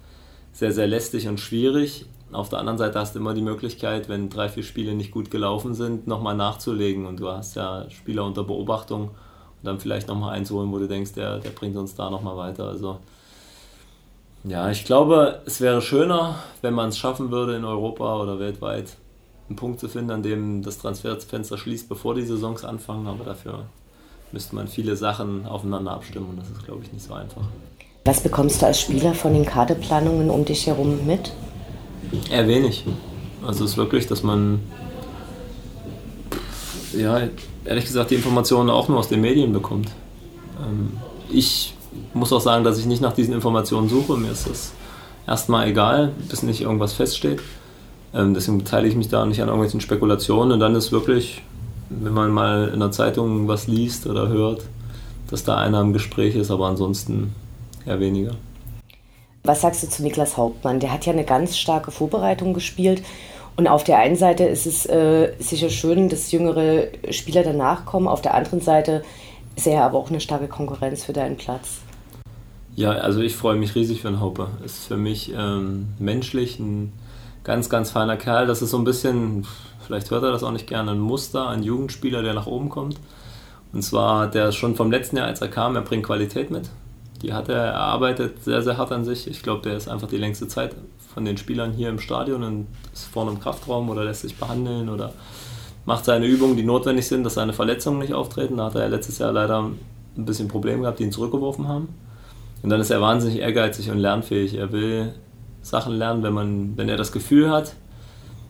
sehr, 0.53 0.71
sehr 0.71 0.87
lästig 0.87 1.27
und 1.27 1.39
schwierig. 1.39 2.05
Auf 2.31 2.49
der 2.49 2.59
anderen 2.59 2.77
Seite 2.77 2.97
hast 2.97 3.13
du 3.13 3.19
immer 3.19 3.33
die 3.33 3.41
Möglichkeit, 3.41 4.07
wenn 4.07 4.29
drei, 4.29 4.47
vier 4.47 4.63
Spiele 4.63 4.93
nicht 4.93 5.11
gut 5.11 5.31
gelaufen 5.31 5.73
sind, 5.73 6.07
nochmal 6.07 6.35
nachzulegen 6.35 7.05
und 7.05 7.19
du 7.19 7.27
hast 7.27 7.55
ja 7.55 7.89
Spieler 7.89 8.23
unter 8.23 8.43
Beobachtung 8.43 9.09
und 9.09 9.63
dann 9.63 9.79
vielleicht 9.79 10.07
nochmal 10.07 10.33
einzuholen, 10.35 10.71
wo 10.71 10.79
du 10.79 10.87
denkst, 10.87 11.13
der, 11.13 11.39
der 11.39 11.49
bringt 11.49 11.75
uns 11.75 11.93
da 11.93 12.09
nochmal 12.09 12.37
weiter. 12.37 12.67
Also 12.69 12.99
ja, 14.45 14.71
ich 14.71 14.85
glaube, 14.85 15.41
es 15.45 15.61
wäre 15.61 15.81
schöner, 15.81 16.35
wenn 16.61 16.73
man 16.73 16.89
es 16.89 16.97
schaffen 16.97 17.31
würde, 17.31 17.55
in 17.55 17.65
Europa 17.65 18.17
oder 18.19 18.39
weltweit 18.39 18.95
einen 19.51 19.57
Punkt 19.57 19.79
zu 19.79 19.89
finden, 19.89 20.11
an 20.11 20.23
dem 20.23 20.63
das 20.63 20.77
Transferfenster 20.77 21.57
schließt, 21.57 21.89
bevor 21.89 22.15
die 22.15 22.23
Saisons 22.23 22.63
anfangen, 22.63 23.07
aber 23.07 23.25
dafür 23.25 23.65
müsste 24.31 24.55
man 24.55 24.67
viele 24.67 24.95
Sachen 24.95 25.45
aufeinander 25.45 25.91
abstimmen 25.91 26.27
und 26.29 26.39
das 26.39 26.49
ist, 26.49 26.65
glaube 26.65 26.83
ich, 26.83 26.93
nicht 26.93 27.05
so 27.05 27.13
einfach. 27.13 27.43
Was 28.05 28.21
bekommst 28.21 28.61
du 28.61 28.65
als 28.65 28.79
Spieler 28.79 29.13
von 29.13 29.33
den 29.33 29.45
Kaderplanungen 29.45 30.29
um 30.29 30.45
dich 30.45 30.67
herum 30.67 31.05
mit? 31.05 31.33
Eher 32.31 32.47
wenig. 32.47 32.85
Also 33.45 33.65
es 33.65 33.71
ist 33.71 33.77
wirklich, 33.77 34.07
dass 34.07 34.23
man, 34.23 34.61
ja, 36.97 37.27
ehrlich 37.65 37.85
gesagt, 37.85 38.11
die 38.11 38.15
Informationen 38.15 38.69
auch 38.69 38.87
nur 38.87 38.99
aus 38.99 39.09
den 39.09 39.21
Medien 39.21 39.51
bekommt. 39.51 39.89
Ähm, 40.59 40.93
ich 41.29 41.73
muss 42.13 42.31
auch 42.31 42.41
sagen, 42.41 42.63
dass 42.63 42.79
ich 42.79 42.85
nicht 42.85 43.01
nach 43.01 43.13
diesen 43.13 43.33
Informationen 43.33 43.89
suche. 43.89 44.17
Mir 44.17 44.31
ist 44.31 44.49
das 44.49 44.71
erstmal 45.27 45.67
egal, 45.67 46.13
bis 46.29 46.41
nicht 46.41 46.61
irgendwas 46.61 46.93
feststeht. 46.93 47.41
Ähm, 48.13 48.33
deswegen 48.33 48.57
beteilige 48.57 48.91
ich 48.91 48.97
mich 48.97 49.09
da 49.09 49.25
nicht 49.25 49.41
an 49.41 49.47
irgendwelchen 49.47 49.81
Spekulationen. 49.81 50.53
Und 50.53 50.59
dann 50.59 50.75
ist 50.75 50.91
wirklich, 50.91 51.41
wenn 51.89 52.13
man 52.13 52.31
mal 52.31 52.69
in 52.73 52.79
der 52.79 52.91
Zeitung 52.91 53.47
was 53.47 53.67
liest 53.67 54.07
oder 54.07 54.27
hört, 54.27 54.63
dass 55.29 55.43
da 55.43 55.57
einer 55.57 55.81
im 55.81 55.93
Gespräch 55.93 56.35
ist, 56.35 56.51
aber 56.51 56.67
ansonsten 56.67 57.33
eher 57.85 57.99
weniger. 57.99 58.35
Was 59.43 59.61
sagst 59.61 59.81
du 59.83 59.89
zu 59.89 60.03
Niklas 60.03 60.37
Hauptmann? 60.37 60.79
Der 60.79 60.91
hat 60.91 61.05
ja 61.05 61.13
eine 61.13 61.23
ganz 61.23 61.57
starke 61.57 61.91
Vorbereitung 61.91 62.53
gespielt. 62.53 63.01
Und 63.55 63.67
auf 63.67 63.83
der 63.83 63.97
einen 63.97 64.15
Seite 64.15 64.43
ist 64.43 64.65
es 64.65 64.85
äh, 64.85 65.33
sicher 65.39 65.69
schön, 65.69 66.09
dass 66.09 66.31
jüngere 66.31 66.87
Spieler 67.09 67.43
danach 67.43 67.85
kommen. 67.85 68.07
Auf 68.07 68.21
der 68.21 68.33
anderen 68.33 68.61
Seite 68.61 69.03
ist 69.55 69.67
er 69.67 69.83
aber 69.83 69.97
auch 69.97 70.09
eine 70.09 70.19
starke 70.19 70.47
Konkurrenz 70.47 71.03
für 71.03 71.13
deinen 71.13 71.37
Platz. 71.37 71.79
Ja, 72.75 72.91
also 72.91 73.19
ich 73.21 73.35
freue 73.35 73.57
mich 73.57 73.75
riesig 73.75 74.01
für 74.01 74.09
den 74.09 74.21
Haupe. 74.21 74.47
Ist 74.63 74.87
für 74.87 74.97
mich 74.97 75.33
ähm, 75.35 75.89
menschlich 75.99 76.59
ein 76.59 76.93
ganz, 77.43 77.69
ganz 77.69 77.91
feiner 77.91 78.17
Kerl. 78.17 78.47
Das 78.47 78.61
ist 78.61 78.71
so 78.71 78.77
ein 78.77 78.83
bisschen, 78.83 79.45
vielleicht 79.85 80.11
hört 80.11 80.23
er 80.23 80.31
das 80.31 80.43
auch 80.43 80.51
nicht 80.51 80.67
gerne, 80.67 80.91
ein 80.91 80.99
Muster, 80.99 81.47
ein 81.49 81.63
Jugendspieler, 81.63 82.21
der 82.21 82.33
nach 82.33 82.47
oben 82.47 82.69
kommt. 82.69 82.97
Und 83.73 83.83
zwar 83.83 84.27
der 84.27 84.51
schon 84.51 84.75
vom 84.75 84.91
letzten 84.91 85.17
Jahr, 85.17 85.27
als 85.27 85.41
er 85.41 85.47
kam, 85.47 85.75
er 85.75 85.81
bringt 85.81 86.05
Qualität 86.05 86.51
mit. 86.51 86.69
Die 87.21 87.33
hat 87.33 87.49
er, 87.49 87.63
er 87.63 87.77
arbeitet 87.77 88.43
sehr, 88.43 88.61
sehr 88.61 88.77
hart 88.77 88.91
an 88.91 89.05
sich. 89.05 89.27
Ich 89.27 89.43
glaube, 89.43 89.61
der 89.61 89.77
ist 89.77 89.87
einfach 89.87 90.07
die 90.07 90.17
längste 90.17 90.47
Zeit 90.47 90.75
von 91.13 91.23
den 91.23 91.37
Spielern 91.37 91.71
hier 91.71 91.89
im 91.89 91.99
Stadion 91.99 92.43
und 92.43 92.67
ist 92.93 93.05
vorne 93.05 93.31
im 93.31 93.39
Kraftraum 93.39 93.89
oder 93.89 94.03
lässt 94.03 94.21
sich 94.21 94.37
behandeln 94.37 94.89
oder 94.89 95.13
macht 95.85 96.05
seine 96.05 96.25
Übungen, 96.25 96.57
die 96.57 96.63
notwendig 96.63 97.07
sind, 97.07 97.23
dass 97.23 97.35
seine 97.35 97.53
Verletzungen 97.53 97.99
nicht 97.99 98.13
auftreten. 98.13 98.57
Da 98.57 98.65
hat 98.65 98.75
er 98.75 98.89
letztes 98.89 99.19
Jahr 99.19 99.31
leider 99.31 99.63
ein 100.17 100.25
bisschen 100.25 100.47
Probleme 100.47 100.81
gehabt, 100.81 100.99
die 100.99 101.03
ihn 101.03 101.11
zurückgeworfen 101.11 101.67
haben. 101.67 101.89
Und 102.63 102.69
dann 102.69 102.79
ist 102.79 102.91
er 102.91 103.01
wahnsinnig 103.01 103.39
ehrgeizig 103.39 103.89
und 103.89 103.97
lernfähig. 103.97 104.55
Er 104.55 104.71
will 104.71 105.13
Sachen 105.61 105.93
lernen, 105.93 106.23
wenn, 106.23 106.33
man, 106.33 106.77
wenn 106.77 106.89
er 106.89 106.97
das 106.97 107.11
Gefühl 107.11 107.49
hat, 107.49 107.73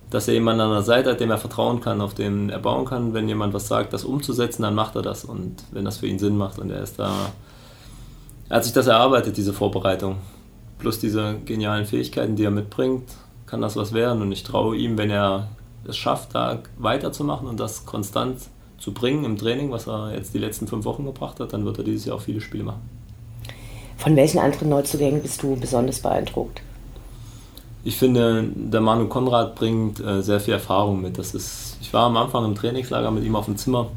dass 0.10 0.28
er 0.28 0.34
jemanden 0.34 0.62
an 0.62 0.71
der 0.71 0.82
Seite 0.82 1.12
hat, 1.12 1.19
dem 1.19 1.32
er 1.32 1.38
vertrauen 1.38 1.80
kann, 1.80 2.02
auf 2.02 2.13
dem 2.13 2.50
er 2.50 2.60
bauen 2.60 2.86
kann. 2.86 3.13
Wenn 3.13 3.30
jemand 3.30 3.54
was 3.54 3.67
sagt, 3.67 3.93
das 3.93 4.04
umzusetzen, 4.04 4.63
dann 4.63 4.76
macht 4.76 4.95
er 4.95 5.02
das. 5.02 5.24
Und 5.24 5.63
wenn 5.71 5.86
das 5.86 5.97
für 5.97 6.08
ihn 6.08 6.19
Sinn 6.19 6.38
macht 6.38 6.60
und 6.60 6.69
er 6.69 6.82
ist 6.82 7.00
da 7.00 7.32
er 8.52 8.58
hat 8.58 8.65
sich 8.65 8.74
das 8.74 8.88
erarbeitet, 8.88 9.38
diese 9.38 9.54
Vorbereitung. 9.54 10.17
Plus 10.78 11.00
diese 11.00 11.38
genialen 11.45 11.86
Fähigkeiten, 11.86 12.36
die 12.36 12.43
er 12.43 12.52
mitbringt, 12.52 13.10
kann 13.45 13.62
das 13.62 13.78
was 13.78 13.93
werden. 13.93 14.21
Und 14.21 14.30
ich 14.34 14.43
traue 14.43 14.76
ihm, 14.76 14.97
wenn 14.97 15.10
er 15.10 15.47
es 15.88 15.95
schafft, 15.95 16.36
da 16.36 16.60
weiterzumachen 16.78 17.47
und 17.47 17.62
das 17.62 17.86
konstant 17.86 18.41
zu 18.78 18.93
bringen 18.93 19.24
im 19.24 19.38
Training, 19.38 19.71
was 19.71 19.88
er 19.88 20.13
jetzt 20.13 20.34
die 20.34 20.38
letzten 20.38 20.67
fünf 20.67 20.84
Wochen 20.84 21.06
gebracht 21.06 21.39
hat, 21.39 21.54
dann 21.54 21.63
wird 21.63 21.78
er 21.78 21.86
dieses 21.86 22.04
Jahr 22.04 22.17
auch 22.17 22.21
viele 22.21 22.41
Spiele 22.41 22.65
machen. 22.65 22.82
Von 23.95 24.17
welchen 24.17 24.39
anderen 24.39 24.67
Neuzugängen 24.67 25.21
bist 25.21 25.41
du 25.41 25.56
besonders 25.56 26.02
beeindruckt? 26.02 26.62
Ich 27.84 27.98
finde, 27.98 28.46
der 28.56 28.82
Manu 28.82 29.08
Konrad 29.08 29.56
bringt 29.56 30.00
äh, 30.00 30.22
sehr 30.22 30.39
viel 30.39 30.54
Erfahrung 30.54 31.02
mit. 31.02 31.17
Das 31.17 31.34
ist, 31.34 31.78
ich 31.82 31.91
war 31.94 32.06
am 32.06 32.17
Anfang 32.17 32.46
im 32.46 32.56
Trainingslager 32.56 33.10
mit 33.10 33.24
ihm 33.24 33.36
auf 33.36 33.46
dem 33.46 33.58
Zimmer. 33.58 33.88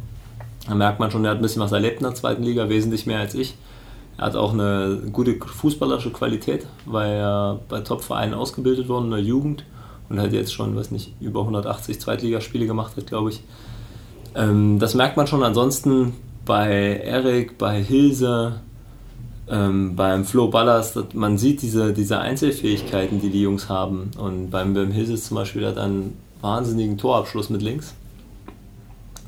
Da 0.67 0.75
merkt 0.75 1.01
man 1.01 1.11
schon, 1.11 1.25
er 1.25 1.33
hat 1.33 1.39
ein 1.39 1.43
bisschen 1.43 1.61
was 1.61 1.73
erlebt 1.73 1.99
in 1.99 2.05
der 2.05 2.15
zweiten 2.15 2.43
Liga, 2.43 2.69
wesentlich 2.71 3.05
mehr 3.07 3.19
als 3.19 3.35
ich. 3.35 3.55
Er 4.17 4.27
hat 4.27 4.37
auch 4.37 4.53
eine 4.53 5.03
gute 5.13 5.35
fußballerische 5.35 6.11
Qualität, 6.11 6.67
weil 6.87 7.13
er 7.13 7.61
bei 7.69 7.81
Top-Vereinen 7.81 8.33
ausgebildet 8.33 8.89
worden 8.89 9.07
in 9.07 9.11
der 9.11 9.21
Jugend 9.21 9.65
und 10.09 10.21
hat 10.21 10.33
jetzt 10.33 10.55
schon, 10.55 10.77
weiß 10.77 10.91
nicht, 10.91 11.13
über 11.21 11.41
180 11.41 12.01
Zweitligaspiele 12.01 12.67
gemacht 12.67 12.97
hat, 12.97 13.07
glaube 13.07 13.31
ich. 13.31 13.43
Ähm, 14.35 14.79
das 14.79 14.95
merkt 14.95 15.17
man 15.17 15.27
schon. 15.27 15.43
Ansonsten 15.43 16.15
bei 16.45 17.01
Erik, 17.05 17.59
bei 17.59 17.83
Hilse, 17.83 18.61
ähm, 19.49 19.97
beim 19.97 20.25
Flo 20.25 20.49
Ballas, 20.49 20.99
man 21.13 21.39
sieht 21.39 21.63
diese, 21.63 21.93
diese 21.93 22.19
Einzelfähigkeiten, 22.19 23.21
die 23.21 23.31
die 23.31 23.43
Jungs 23.43 23.69
haben. 23.69 24.11
Und 24.19 24.51
beim, 24.51 24.75
beim 24.75 24.91
Hilse 24.91 25.17
zum 25.17 25.37
Beispiel 25.37 25.67
hat 25.67 25.77
er 25.77 25.85
einen 25.85 26.17
wahnsinnigen 26.41 26.99
Torabschluss 26.99 27.51
mit 27.51 27.63
links. 27.63 27.95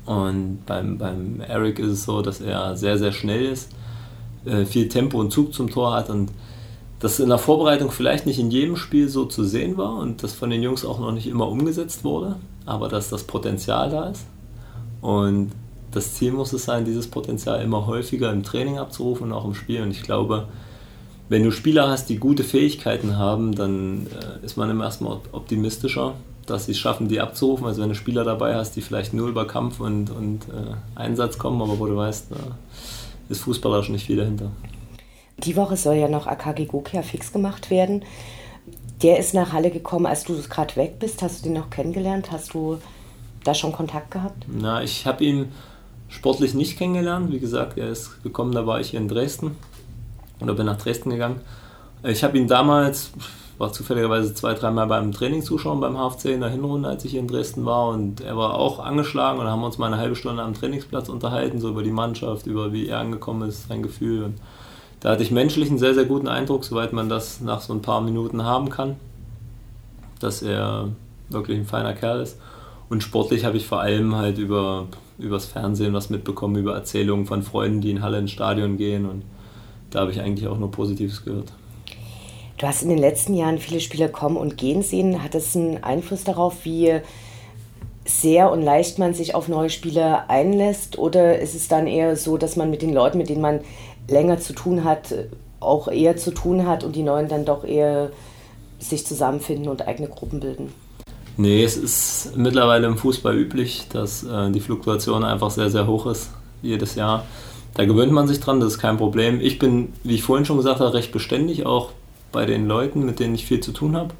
Und 0.05 0.59
beim, 0.65 0.97
beim 0.97 1.41
Eric 1.41 1.79
ist 1.79 1.91
es 1.91 2.05
so, 2.05 2.21
dass 2.21 2.41
er 2.41 2.77
sehr, 2.77 2.97
sehr 2.97 3.11
schnell 3.11 3.45
ist 3.45 3.69
äh, 4.47 4.65
viel 4.65 4.87
Tempo 4.87 5.19
und 5.19 5.31
Zug 5.31 5.53
zum 5.53 5.69
Tor 5.69 5.93
hat 5.93 6.09
und 6.09 6.31
das 6.99 7.19
in 7.19 7.29
der 7.29 7.37
Vorbereitung 7.37 7.91
vielleicht 7.91 8.25
nicht 8.25 8.39
in 8.39 8.49
jedem 8.49 8.75
Spiel 8.75 9.07
so 9.07 9.25
zu 9.25 9.43
sehen 9.43 9.77
war 9.77 9.97
und 9.97 10.23
das 10.23 10.33
von 10.33 10.49
den 10.49 10.63
Jungs 10.63 10.83
auch 10.83 10.99
noch 10.99 11.11
nicht 11.11 11.27
immer 11.27 11.47
umgesetzt 11.47 12.03
wurde, 12.03 12.37
aber 12.65 12.87
dass 12.87 13.09
das 13.09 13.23
Potenzial 13.23 13.89
da 13.89 14.09
ist. 14.09 14.25
Und 15.01 15.51
das 15.91 16.15
Ziel 16.15 16.31
muss 16.31 16.53
es 16.53 16.65
sein, 16.65 16.85
dieses 16.85 17.07
Potenzial 17.07 17.61
immer 17.61 17.87
häufiger 17.87 18.31
im 18.31 18.43
Training 18.43 18.77
abzurufen 18.77 19.27
und 19.27 19.33
auch 19.33 19.45
im 19.45 19.55
Spiel. 19.55 19.81
Und 19.81 19.91
ich 19.91 20.03
glaube, 20.03 20.47
wenn 21.29 21.43
du 21.43 21.51
Spieler 21.51 21.89
hast, 21.89 22.09
die 22.09 22.17
gute 22.17 22.43
Fähigkeiten 22.43 23.17
haben, 23.17 23.55
dann 23.55 24.07
äh, 24.07 24.45
ist 24.45 24.57
man 24.57 24.69
im 24.69 24.81
ersten 24.81 25.05
Mal 25.05 25.19
optimistischer, 25.31 26.15
dass 26.45 26.65
sie 26.65 26.71
es 26.71 26.77
schaffen, 26.77 27.07
die 27.07 27.19
abzurufen. 27.19 27.65
Also 27.65 27.81
wenn 27.81 27.89
du 27.89 27.95
Spieler 27.95 28.23
dabei 28.23 28.55
hast, 28.55 28.75
die 28.75 28.81
vielleicht 28.81 29.13
nur 29.13 29.27
über 29.27 29.47
Kampf 29.47 29.79
und, 29.79 30.09
und 30.09 30.45
äh, 30.49 30.75
Einsatz 30.95 31.37
kommen, 31.37 31.61
aber 31.61 31.79
wo 31.79 31.85
du 31.85 31.95
weißt, 31.95 32.31
äh, 32.31 33.31
ist 33.31 33.41
fußballerisch 33.41 33.89
nicht 33.89 34.05
viel 34.05 34.17
dahinter. 34.17 34.51
Die 35.39 35.55
Woche 35.55 35.77
soll 35.77 35.95
ja 35.95 36.07
noch 36.07 36.27
Akagi 36.27 36.65
Gokia 36.65 37.01
fix 37.01 37.31
gemacht 37.31 37.69
werden. 37.69 38.03
Der 39.03 39.19
ist 39.19 39.33
nach 39.33 39.53
Halle 39.53 39.69
gekommen, 39.69 40.07
als 40.07 40.23
du 40.23 40.33
gerade 40.41 40.75
weg 40.75 40.97
bist. 40.99 41.21
Hast 41.21 41.39
du 41.39 41.49
den 41.49 41.53
noch 41.53 41.69
kennengelernt? 41.69 42.31
Hast 42.31 42.53
du 42.53 42.79
da 43.43 43.53
schon 43.53 43.71
Kontakt 43.71 44.11
gehabt? 44.11 44.45
Na, 44.47 44.81
ich 44.81 45.05
habe 45.05 45.23
ihn 45.23 45.49
sportlich 46.09 46.53
nicht 46.53 46.77
kennengelernt. 46.77 47.31
Wie 47.31 47.39
gesagt, 47.39 47.77
er 47.77 47.89
ist 47.89 48.23
gekommen, 48.23 48.53
da 48.53 48.65
war 48.65 48.79
ich 48.79 48.91
hier 48.91 48.99
in 48.99 49.07
Dresden 49.07 49.55
oder 50.39 50.53
bin 50.53 50.65
nach 50.65 50.77
Dresden 50.77 51.09
gegangen. 51.09 51.41
Ich 52.03 52.23
habe 52.23 52.37
ihn 52.37 52.47
damals, 52.47 53.11
war 53.57 53.73
zufälligerweise 53.73 54.33
zwei, 54.33 54.53
dreimal 54.53 54.87
beim 54.87 55.11
Training 55.11 55.41
zuschauen 55.41 55.79
beim 55.79 55.97
HFC 55.97 56.25
in 56.25 56.41
der 56.41 56.49
Hinrunde, 56.49 56.89
als 56.89 57.03
ich 57.05 57.11
hier 57.11 57.19
in 57.19 57.27
Dresden 57.27 57.65
war. 57.65 57.89
Und 57.89 58.21
er 58.21 58.37
war 58.37 58.53
auch 58.53 58.79
angeschlagen 58.79 59.39
und 59.39 59.47
haben 59.47 59.63
uns 59.63 59.77
mal 59.77 59.87
eine 59.87 59.97
halbe 59.97 60.15
Stunde 60.15 60.43
am 60.43 60.53
Trainingsplatz 60.53 61.09
unterhalten, 61.09 61.59
so 61.59 61.69
über 61.69 61.83
die 61.83 61.91
Mannschaft, 61.91 62.45
über 62.45 62.71
wie 62.71 62.87
er 62.87 62.99
angekommen 62.99 63.49
ist, 63.49 63.67
sein 63.67 63.81
Gefühl. 63.81 64.23
Und 64.25 64.37
da 64.99 65.11
hatte 65.11 65.23
ich 65.23 65.31
menschlich 65.31 65.69
einen 65.69 65.79
sehr, 65.79 65.93
sehr 65.93 66.05
guten 66.05 66.27
Eindruck, 66.27 66.65
soweit 66.65 66.93
man 66.93 67.09
das 67.09 67.41
nach 67.41 67.61
so 67.61 67.73
ein 67.73 67.81
paar 67.81 68.01
Minuten 68.01 68.43
haben 68.43 68.69
kann, 68.69 68.95
dass 70.19 70.41
er 70.41 70.89
wirklich 71.29 71.57
ein 71.57 71.65
feiner 71.65 71.93
Kerl 71.93 72.21
ist. 72.21 72.37
Und 72.89 73.03
sportlich 73.03 73.43
habe 73.43 73.57
ich 73.57 73.67
vor 73.67 73.81
allem 73.81 74.15
halt 74.15 74.37
über 74.37 74.87
übers 75.17 75.45
Fernsehen 75.45 75.93
was 75.93 76.09
mitbekommen, 76.09 76.55
über 76.57 76.75
Erzählungen 76.75 77.25
von 77.25 77.43
Freunden, 77.43 77.81
die 77.81 77.91
in 77.91 78.01
Halle 78.01 78.19
ins 78.19 78.31
Stadion 78.31 78.77
gehen. 78.77 79.05
Und 79.05 79.23
da 79.89 80.01
habe 80.01 80.11
ich 80.11 80.21
eigentlich 80.21 80.47
auch 80.47 80.57
nur 80.57 80.71
Positives 80.71 81.23
gehört. 81.23 81.51
Du 82.57 82.65
hast 82.65 82.81
in 82.81 82.89
den 82.89 82.97
letzten 82.97 83.35
Jahren 83.35 83.59
viele 83.59 83.79
Spieler 83.79 84.09
kommen 84.09 84.37
und 84.37 84.57
gehen 84.57 84.81
sehen. 84.81 85.23
Hat 85.23 85.35
das 85.35 85.55
einen 85.55 85.83
Einfluss 85.83 86.23
darauf, 86.23 86.65
wie 86.65 86.99
sehr 88.03 88.51
und 88.51 88.61
leicht 88.61 88.99
man 88.99 89.13
sich 89.13 89.35
auf 89.35 89.47
neue 89.47 89.69
Spieler 89.69 90.29
einlässt? 90.29 90.97
Oder 90.97 91.39
ist 91.39 91.55
es 91.55 91.67
dann 91.67 91.87
eher 91.87 92.15
so, 92.15 92.37
dass 92.37 92.55
man 92.55 92.69
mit 92.69 92.81
den 92.81 92.93
Leuten, 92.93 93.17
mit 93.17 93.29
denen 93.29 93.41
man 93.41 93.59
länger 94.07 94.39
zu 94.39 94.53
tun 94.53 94.83
hat, 94.83 95.13
auch 95.59 95.87
eher 95.87 96.17
zu 96.17 96.31
tun 96.31 96.65
hat 96.65 96.83
und 96.83 96.95
die 96.95 97.03
Neuen 97.03 97.27
dann 97.27 97.45
doch 97.45 97.63
eher 97.63 98.11
sich 98.79 99.05
zusammenfinden 99.05 99.69
und 99.69 99.87
eigene 99.87 100.07
Gruppen 100.07 100.39
bilden? 100.39 100.73
Nee, 101.37 101.63
es 101.63 101.77
ist 101.77 102.35
mittlerweile 102.35 102.87
im 102.87 102.97
Fußball 102.97 103.37
üblich, 103.37 103.85
dass 103.93 104.23
äh, 104.23 104.49
die 104.49 104.59
Fluktuation 104.59 105.23
einfach 105.23 105.51
sehr, 105.51 105.69
sehr 105.69 105.85
hoch 105.85 106.07
ist, 106.07 106.31
jedes 106.63 106.95
Jahr. 106.95 107.25
Da 107.75 107.85
gewöhnt 107.85 108.11
man 108.11 108.27
sich 108.27 108.39
dran, 108.39 108.59
das 108.59 108.73
ist 108.73 108.79
kein 108.79 108.97
Problem. 108.97 109.39
Ich 109.39 109.59
bin, 109.59 109.93
wie 110.03 110.15
ich 110.15 110.23
vorhin 110.23 110.45
schon 110.45 110.57
gesagt 110.57 110.79
habe, 110.79 110.95
recht 110.95 111.11
beständig, 111.11 111.67
auch 111.67 111.91
bei 112.31 112.47
den 112.47 112.67
Leuten, 112.67 113.05
mit 113.05 113.19
denen 113.19 113.35
ich 113.35 113.45
viel 113.45 113.59
zu 113.59 113.71
tun 113.71 113.95
habe. 113.95 114.15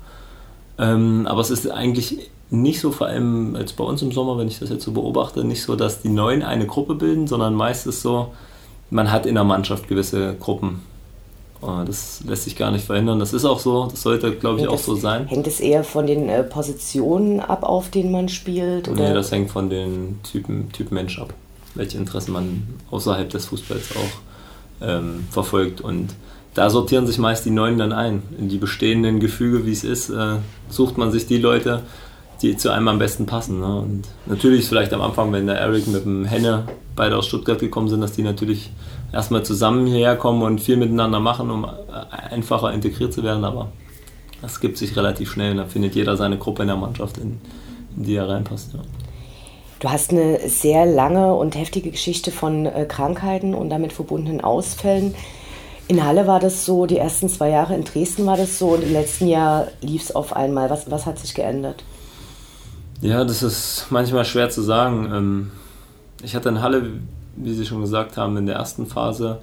Ähm, 0.77 1.25
aber 1.27 1.41
es 1.41 1.49
ist 1.49 1.67
eigentlich 1.71 2.29
nicht 2.51 2.79
so, 2.79 2.91
vor 2.91 3.07
allem 3.07 3.55
als 3.55 3.73
bei 3.73 3.83
uns 3.83 4.03
im 4.03 4.11
Sommer, 4.11 4.37
wenn 4.37 4.47
ich 4.47 4.59
das 4.59 4.69
jetzt 4.69 4.83
so 4.83 4.91
beobachte, 4.91 5.43
nicht 5.43 5.63
so, 5.63 5.75
dass 5.75 6.03
die 6.03 6.09
Neuen 6.09 6.43
eine 6.43 6.67
Gruppe 6.67 6.93
bilden, 6.93 7.25
sondern 7.25 7.55
meistens 7.55 8.03
so, 8.03 8.31
man 8.91 9.11
hat 9.11 9.25
in 9.25 9.33
der 9.33 9.43
Mannschaft 9.43 9.87
gewisse 9.87 10.35
Gruppen. 10.35 10.81
Oh, 11.61 11.81
das 11.85 12.21
lässt 12.25 12.43
sich 12.43 12.55
gar 12.55 12.71
nicht 12.71 12.85
verhindern. 12.85 13.19
Das 13.19 13.33
ist 13.33 13.45
auch 13.45 13.59
so, 13.59 13.87
das 13.87 14.01
sollte, 14.01 14.31
glaube 14.35 14.57
ich, 14.57 14.63
Hängt 14.63 14.73
auch 14.73 14.79
so 14.79 14.95
sein. 14.95 15.27
Hängt 15.27 15.47
es 15.47 15.59
eher 15.59 15.83
von 15.83 16.05
den 16.05 16.29
äh, 16.29 16.43
Positionen 16.43 17.39
ab, 17.39 17.63
auf 17.63 17.89
denen 17.89 18.11
man 18.11 18.29
spielt? 18.29 18.87
Oder? 18.87 19.09
Nee, 19.09 19.13
das 19.13 19.31
hängt 19.31 19.49
von 19.49 19.69
den 19.69 20.19
Typen, 20.23 20.71
Typ 20.71 20.91
Mensch 20.91 21.19
ab, 21.19 21.33
welche 21.73 21.97
Interessen 21.97 22.31
man 22.31 22.67
außerhalb 22.91 23.29
des 23.29 23.45
Fußballs 23.45 23.95
auch 23.95 24.85
ähm, 24.87 25.27
verfolgt. 25.31 25.81
Und 25.81 26.13
da 26.53 26.69
sortieren 26.69 27.07
sich 27.07 27.17
meist 27.17 27.45
die 27.45 27.51
Neuen 27.51 27.79
dann 27.79 27.91
ein. 27.91 28.21
In 28.37 28.49
die 28.49 28.57
bestehenden 28.57 29.19
Gefüge, 29.19 29.65
wie 29.65 29.71
es 29.71 29.83
ist, 29.83 30.09
äh, 30.09 30.35
sucht 30.69 30.97
man 30.97 31.11
sich 31.11 31.25
die 31.25 31.37
Leute, 31.37 31.83
die 32.41 32.55
zu 32.57 32.71
einem 32.71 32.87
am 32.87 32.99
besten 32.99 33.25
passen. 33.25 33.59
Ne? 33.59 33.79
Und 33.79 34.03
natürlich 34.25 34.61
ist 34.61 34.69
vielleicht 34.69 34.93
am 34.93 35.01
Anfang, 35.01 35.31
wenn 35.31 35.47
der 35.47 35.57
Eric 35.57 35.87
mit 35.87 36.05
dem 36.05 36.25
Henne 36.25 36.65
beide 36.95 37.17
aus 37.17 37.27
Stuttgart 37.27 37.59
gekommen 37.59 37.89
sind, 37.89 38.01
dass 38.01 38.11
die 38.11 38.23
natürlich 38.23 38.71
erstmal 39.11 39.43
zusammen 39.43 39.87
hierher 39.87 40.15
kommen 40.15 40.41
und 40.43 40.59
viel 40.61 40.77
miteinander 40.77 41.19
machen, 41.19 41.49
um 41.49 41.67
einfacher 42.29 42.73
integriert 42.73 43.13
zu 43.13 43.23
werden. 43.23 43.43
Aber 43.43 43.71
das 44.41 44.59
gibt 44.59 44.77
sich 44.77 44.95
relativ 44.95 45.31
schnell 45.31 45.55
da 45.55 45.65
findet 45.65 45.95
jeder 45.95 46.15
seine 46.17 46.37
Gruppe 46.37 46.63
in 46.63 46.67
der 46.67 46.77
Mannschaft, 46.77 47.17
in, 47.17 47.39
in 47.95 48.03
die 48.03 48.15
er 48.15 48.29
reinpasst. 48.29 48.73
Ja. 48.73 48.79
Du 49.79 49.89
hast 49.89 50.11
eine 50.11 50.49
sehr 50.49 50.85
lange 50.85 51.35
und 51.35 51.55
heftige 51.55 51.91
Geschichte 51.91 52.31
von 52.31 52.65
äh, 52.65 52.85
Krankheiten 52.87 53.53
und 53.53 53.69
damit 53.69 53.93
verbundenen 53.93 54.41
Ausfällen. 54.41 55.13
In 55.87 56.03
Halle 56.03 56.27
war 56.27 56.39
das 56.39 56.65
so, 56.65 56.85
die 56.85 56.97
ersten 56.97 57.29
zwei 57.29 57.49
Jahre 57.49 57.75
in 57.75 57.83
Dresden 57.83 58.25
war 58.25 58.37
das 58.37 58.59
so 58.59 58.69
und 58.69 58.83
im 58.83 58.91
letzten 58.91 59.27
Jahr 59.27 59.67
lief 59.81 60.03
es 60.03 60.15
auf 60.15 60.35
einmal. 60.35 60.69
Was, 60.69 60.89
was 60.91 61.05
hat 61.05 61.19
sich 61.19 61.33
geändert? 61.33 61.83
Ja, 63.01 63.23
das 63.23 63.43
ist 63.43 63.87
manchmal 63.89 64.25
schwer 64.25 64.49
zu 64.49 64.61
sagen. 64.61 65.11
Ähm, 65.13 65.51
Ich 66.23 66.35
hatte 66.35 66.49
in 66.49 66.61
Halle, 66.61 66.93
wie 67.35 67.53
Sie 67.53 67.65
schon 67.65 67.81
gesagt 67.81 68.17
haben, 68.17 68.37
in 68.37 68.47
der 68.47 68.55
ersten 68.55 68.87
Phase, 68.87 69.39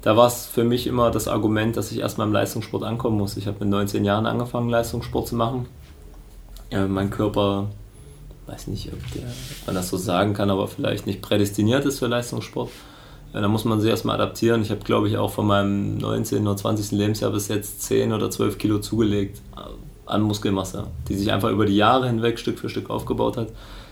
da 0.00 0.16
war 0.16 0.26
es 0.26 0.46
für 0.46 0.64
mich 0.64 0.86
immer 0.86 1.10
das 1.10 1.28
Argument, 1.28 1.76
dass 1.76 1.92
ich 1.92 1.98
erstmal 1.98 2.26
im 2.26 2.32
Leistungssport 2.32 2.82
ankommen 2.82 3.18
muss. 3.18 3.36
Ich 3.36 3.46
habe 3.46 3.58
mit 3.60 3.68
19 3.68 4.04
Jahren 4.04 4.26
angefangen, 4.26 4.70
Leistungssport 4.70 5.28
zu 5.28 5.36
machen. 5.36 5.66
Ja, 6.70 6.86
mein 6.88 7.10
Körper, 7.10 7.68
weiß 8.46 8.68
nicht, 8.68 8.88
ob, 8.92 8.98
ob 8.98 9.66
man 9.66 9.74
das 9.76 9.90
so 9.90 9.96
sagen 9.98 10.32
kann, 10.34 10.50
aber 10.50 10.66
vielleicht 10.68 11.06
nicht 11.06 11.20
prädestiniert 11.22 11.84
ist 11.84 11.98
für 11.98 12.06
Leistungssport. 12.06 12.70
Ja, 13.34 13.40
da 13.42 13.48
muss 13.48 13.64
man 13.64 13.80
sich 13.80 13.90
erstmal 13.90 14.16
adaptieren. 14.16 14.62
Ich 14.62 14.70
habe, 14.70 14.80
glaube 14.82 15.08
ich, 15.08 15.18
auch 15.18 15.30
von 15.30 15.46
meinem 15.46 15.98
19. 15.98 16.46
oder 16.46 16.56
20. 16.56 16.92
Lebensjahr 16.92 17.32
bis 17.32 17.48
jetzt 17.48 17.82
10 17.82 18.12
oder 18.14 18.30
12 18.30 18.56
Kilo 18.58 18.78
zugelegt 18.78 19.42
äh, 19.56 19.60
an 20.06 20.22
Muskelmasse, 20.22 20.86
die 21.08 21.14
sich 21.14 21.32
einfach 21.32 21.50
über 21.50 21.66
die 21.66 21.76
Jahre 21.76 22.06
hinweg 22.06 22.38
Stück 22.38 22.58
für 22.58 22.68
Stück 22.68 22.90
aufgebaut 22.90 23.36
hat. 23.36 23.48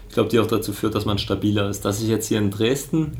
Ich 0.08 0.14
glaube, 0.14 0.28
die 0.28 0.40
auch 0.40 0.46
dazu 0.46 0.72
führt, 0.72 0.94
dass 0.94 1.06
man 1.06 1.18
stabiler 1.18 1.68
ist. 1.68 1.84
Dass 1.84 2.02
ich 2.02 2.08
jetzt 2.08 2.26
hier 2.26 2.38
in 2.38 2.50
Dresden 2.50 3.16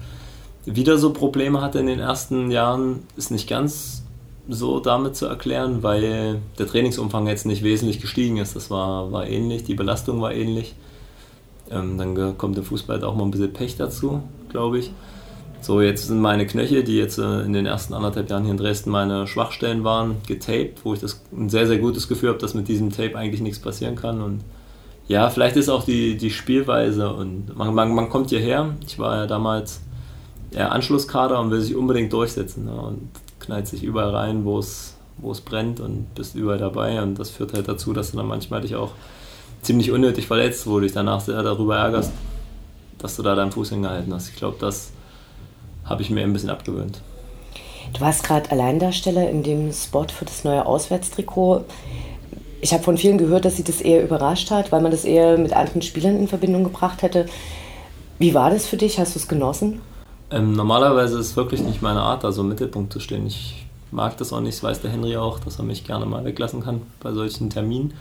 wieder 0.64 0.98
so 0.98 1.12
Probleme 1.12 1.60
hatte 1.60 1.78
in 1.78 1.86
den 1.86 1.98
ersten 1.98 2.50
Jahren, 2.50 3.04
ist 3.16 3.30
nicht 3.30 3.48
ganz 3.48 4.04
so 4.48 4.80
damit 4.80 5.16
zu 5.16 5.26
erklären, 5.26 5.82
weil 5.82 6.40
der 6.58 6.66
Trainingsumfang 6.66 7.26
jetzt 7.26 7.46
nicht 7.46 7.62
wesentlich 7.62 8.00
gestiegen 8.00 8.36
ist. 8.36 8.56
Das 8.56 8.70
war, 8.70 9.12
war 9.12 9.26
ähnlich, 9.26 9.64
die 9.64 9.74
Belastung 9.74 10.20
war 10.20 10.34
ähnlich. 10.34 10.74
Ähm, 11.70 11.96
dann 11.96 12.36
kommt 12.36 12.58
im 12.58 12.64
Fußball 12.64 12.96
halt 12.96 13.04
auch 13.04 13.14
mal 13.14 13.24
ein 13.24 13.30
bisschen 13.30 13.52
Pech 13.52 13.76
dazu, 13.76 14.22
glaube 14.50 14.78
ich. 14.78 14.92
So, 15.62 15.80
jetzt 15.80 16.08
sind 16.08 16.20
meine 16.20 16.44
Knöchel, 16.44 16.82
die 16.82 16.96
jetzt 16.96 17.18
äh, 17.18 17.42
in 17.42 17.52
den 17.52 17.66
ersten 17.66 17.94
anderthalb 17.94 18.28
Jahren 18.28 18.42
hier 18.42 18.50
in 18.50 18.56
Dresden 18.56 18.90
meine 18.90 19.28
Schwachstellen 19.28 19.84
waren, 19.84 20.16
getaped, 20.26 20.84
wo 20.84 20.92
ich 20.92 20.98
das 20.98 21.22
ein 21.32 21.48
sehr, 21.48 21.68
sehr 21.68 21.78
gutes 21.78 22.08
Gefühl 22.08 22.30
habe, 22.30 22.40
dass 22.40 22.54
mit 22.54 22.66
diesem 22.66 22.90
Tape 22.90 23.16
eigentlich 23.16 23.40
nichts 23.40 23.60
passieren 23.60 23.94
kann. 23.94 24.20
Und 24.22 24.40
ja, 25.06 25.30
vielleicht 25.30 25.54
ist 25.54 25.68
auch 25.68 25.84
die, 25.84 26.16
die 26.16 26.30
Spielweise 26.30 27.12
und 27.12 27.56
man, 27.56 27.72
man, 27.74 27.94
man 27.94 28.08
kommt 28.08 28.30
hierher. 28.30 28.74
Ich 28.84 28.98
war 28.98 29.18
ja 29.18 29.26
damals 29.28 29.80
eher 30.50 30.72
Anschlusskader 30.72 31.38
und 31.38 31.52
will 31.52 31.60
sich 31.60 31.76
unbedingt 31.76 32.12
durchsetzen 32.12 32.64
ne? 32.64 32.72
und 32.72 33.10
knallt 33.38 33.68
sich 33.68 33.84
überall 33.84 34.10
rein, 34.10 34.44
wo 34.44 34.58
es, 34.58 34.96
wo 35.18 35.30
es 35.30 35.40
brennt 35.40 35.78
und 35.78 36.12
bist 36.16 36.34
überall 36.34 36.58
dabei. 36.58 37.00
Und 37.00 37.20
das 37.20 37.30
führt 37.30 37.52
halt 37.52 37.68
dazu, 37.68 37.92
dass 37.92 38.10
du 38.10 38.16
dann 38.16 38.26
manchmal 38.26 38.62
dich 38.62 38.74
auch 38.74 38.90
ziemlich 39.62 39.92
unnötig 39.92 40.26
verletzt, 40.26 40.66
wo 40.66 40.74
du 40.74 40.80
dich 40.80 40.92
danach 40.92 41.20
sehr 41.20 41.40
darüber 41.40 41.76
ärgerst, 41.76 42.10
dass 42.98 43.14
du 43.14 43.22
da 43.22 43.36
deinen 43.36 43.52
Fuß 43.52 43.70
hingehalten 43.70 44.12
hast. 44.12 44.28
Ich 44.28 44.34
glaube, 44.34 44.56
das 44.58 44.90
habe 45.84 46.02
ich 46.02 46.10
mir 46.10 46.22
ein 46.22 46.32
bisschen 46.32 46.50
abgewöhnt. 46.50 47.00
Du 47.92 48.00
warst 48.00 48.24
gerade 48.24 48.50
Alleindarsteller 48.50 49.28
in 49.28 49.42
dem 49.42 49.72
Spot 49.72 50.06
für 50.08 50.24
das 50.24 50.44
neue 50.44 50.64
Auswärtstrikot. 50.64 51.64
Ich 52.60 52.72
habe 52.72 52.82
von 52.82 52.96
vielen 52.96 53.18
gehört, 53.18 53.44
dass 53.44 53.56
sie 53.56 53.64
das 53.64 53.80
eher 53.80 54.02
überrascht 54.02 54.50
hat, 54.50 54.72
weil 54.72 54.80
man 54.80 54.92
das 54.92 55.04
eher 55.04 55.36
mit 55.36 55.52
anderen 55.52 55.82
Spielern 55.82 56.16
in 56.16 56.28
Verbindung 56.28 56.64
gebracht 56.64 57.02
hätte. 57.02 57.26
Wie 58.18 58.34
war 58.34 58.50
das 58.50 58.66
für 58.66 58.76
dich? 58.76 58.98
Hast 58.98 59.14
du 59.14 59.18
es 59.18 59.28
genossen? 59.28 59.80
Ähm, 60.30 60.52
normalerweise 60.54 61.18
ist 61.18 61.30
es 61.30 61.36
wirklich 61.36 61.60
nicht 61.60 61.82
meine 61.82 62.00
Art, 62.00 62.24
da 62.24 62.32
so 62.32 62.42
im 62.42 62.48
Mittelpunkt 62.48 62.92
zu 62.92 63.00
stehen. 63.00 63.26
Ich 63.26 63.66
mag 63.90 64.16
das 64.16 64.32
auch 64.32 64.40
nicht, 64.40 64.56
das 64.56 64.62
weiß 64.62 64.80
der 64.80 64.90
Henry 64.90 65.16
auch, 65.16 65.40
dass 65.40 65.58
er 65.58 65.64
mich 65.64 65.84
gerne 65.84 66.06
mal 66.06 66.24
weglassen 66.24 66.62
kann 66.62 66.82
bei 67.00 67.12
solchen 67.12 67.50
Terminen. 67.50 67.92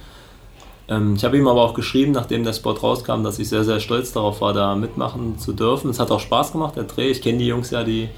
Ähm, 0.91 1.15
ich 1.15 1.23
habe 1.23 1.37
ihm 1.37 1.47
aber 1.47 1.63
auch 1.63 1.73
geschrieben, 1.73 2.11
nachdem 2.11 2.43
der 2.43 2.51
Spot 2.51 2.73
rauskam, 2.73 3.23
dass 3.23 3.39
ich 3.39 3.47
sehr, 3.47 3.63
sehr 3.63 3.79
stolz 3.79 4.11
darauf 4.11 4.41
war, 4.41 4.53
da 4.53 4.75
mitmachen 4.75 5.39
zu 5.39 5.53
dürfen. 5.53 5.89
Es 5.89 5.99
hat 5.99 6.11
auch 6.11 6.19
Spaß 6.19 6.51
gemacht, 6.51 6.75
der 6.75 6.83
Dreh. 6.83 7.09
Ich 7.09 7.21
kenne 7.21 7.37
die 7.37 7.47
Jungs 7.47 7.71
ja, 7.71 7.83
die, 7.83 8.09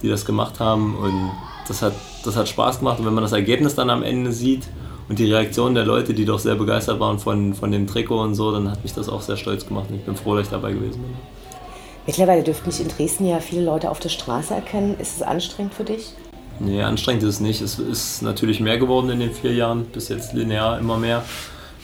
die 0.00 0.08
das 0.08 0.24
gemacht 0.24 0.60
haben 0.60 0.96
und 0.96 1.32
das 1.66 1.82
hat, 1.82 1.92
das 2.24 2.36
hat 2.36 2.48
Spaß 2.48 2.78
gemacht. 2.78 3.00
Und 3.00 3.06
wenn 3.06 3.14
man 3.14 3.24
das 3.24 3.32
Ergebnis 3.32 3.74
dann 3.74 3.90
am 3.90 4.04
Ende 4.04 4.30
sieht 4.30 4.62
und 5.08 5.18
die 5.18 5.30
Reaktion 5.30 5.74
der 5.74 5.84
Leute, 5.84 6.14
die 6.14 6.24
doch 6.24 6.38
sehr 6.38 6.54
begeistert 6.54 7.00
waren 7.00 7.18
von, 7.18 7.52
von 7.54 7.72
dem 7.72 7.88
Trikot 7.88 8.22
und 8.22 8.36
so, 8.36 8.52
dann 8.52 8.70
hat 8.70 8.84
mich 8.84 8.94
das 8.94 9.08
auch 9.08 9.22
sehr 9.22 9.36
stolz 9.36 9.66
gemacht 9.66 9.86
und 9.90 9.96
ich 9.96 10.04
bin 10.04 10.14
froh, 10.14 10.36
dass 10.36 10.44
ich 10.44 10.50
dabei 10.50 10.72
gewesen 10.72 11.02
bin. 11.02 11.14
Mittlerweile 12.06 12.44
dürften 12.44 12.70
dich 12.70 12.80
in 12.80 12.88
Dresden 12.88 13.26
ja 13.26 13.40
viele 13.40 13.64
Leute 13.64 13.90
auf 13.90 13.98
der 13.98 14.08
Straße 14.08 14.54
erkennen. 14.54 14.96
Ist 15.00 15.16
es 15.16 15.22
anstrengend 15.22 15.74
für 15.74 15.84
dich? 15.84 16.12
Nee, 16.60 16.82
anstrengend 16.82 17.24
ist 17.24 17.36
es 17.36 17.40
nicht. 17.40 17.60
Es 17.60 17.78
ist 17.78 18.22
natürlich 18.22 18.60
mehr 18.60 18.78
geworden 18.78 19.10
in 19.10 19.18
den 19.18 19.32
vier 19.32 19.52
Jahren, 19.52 19.86
bis 19.86 20.08
jetzt 20.08 20.32
linear 20.32 20.78
immer 20.78 20.96
mehr. 20.96 21.24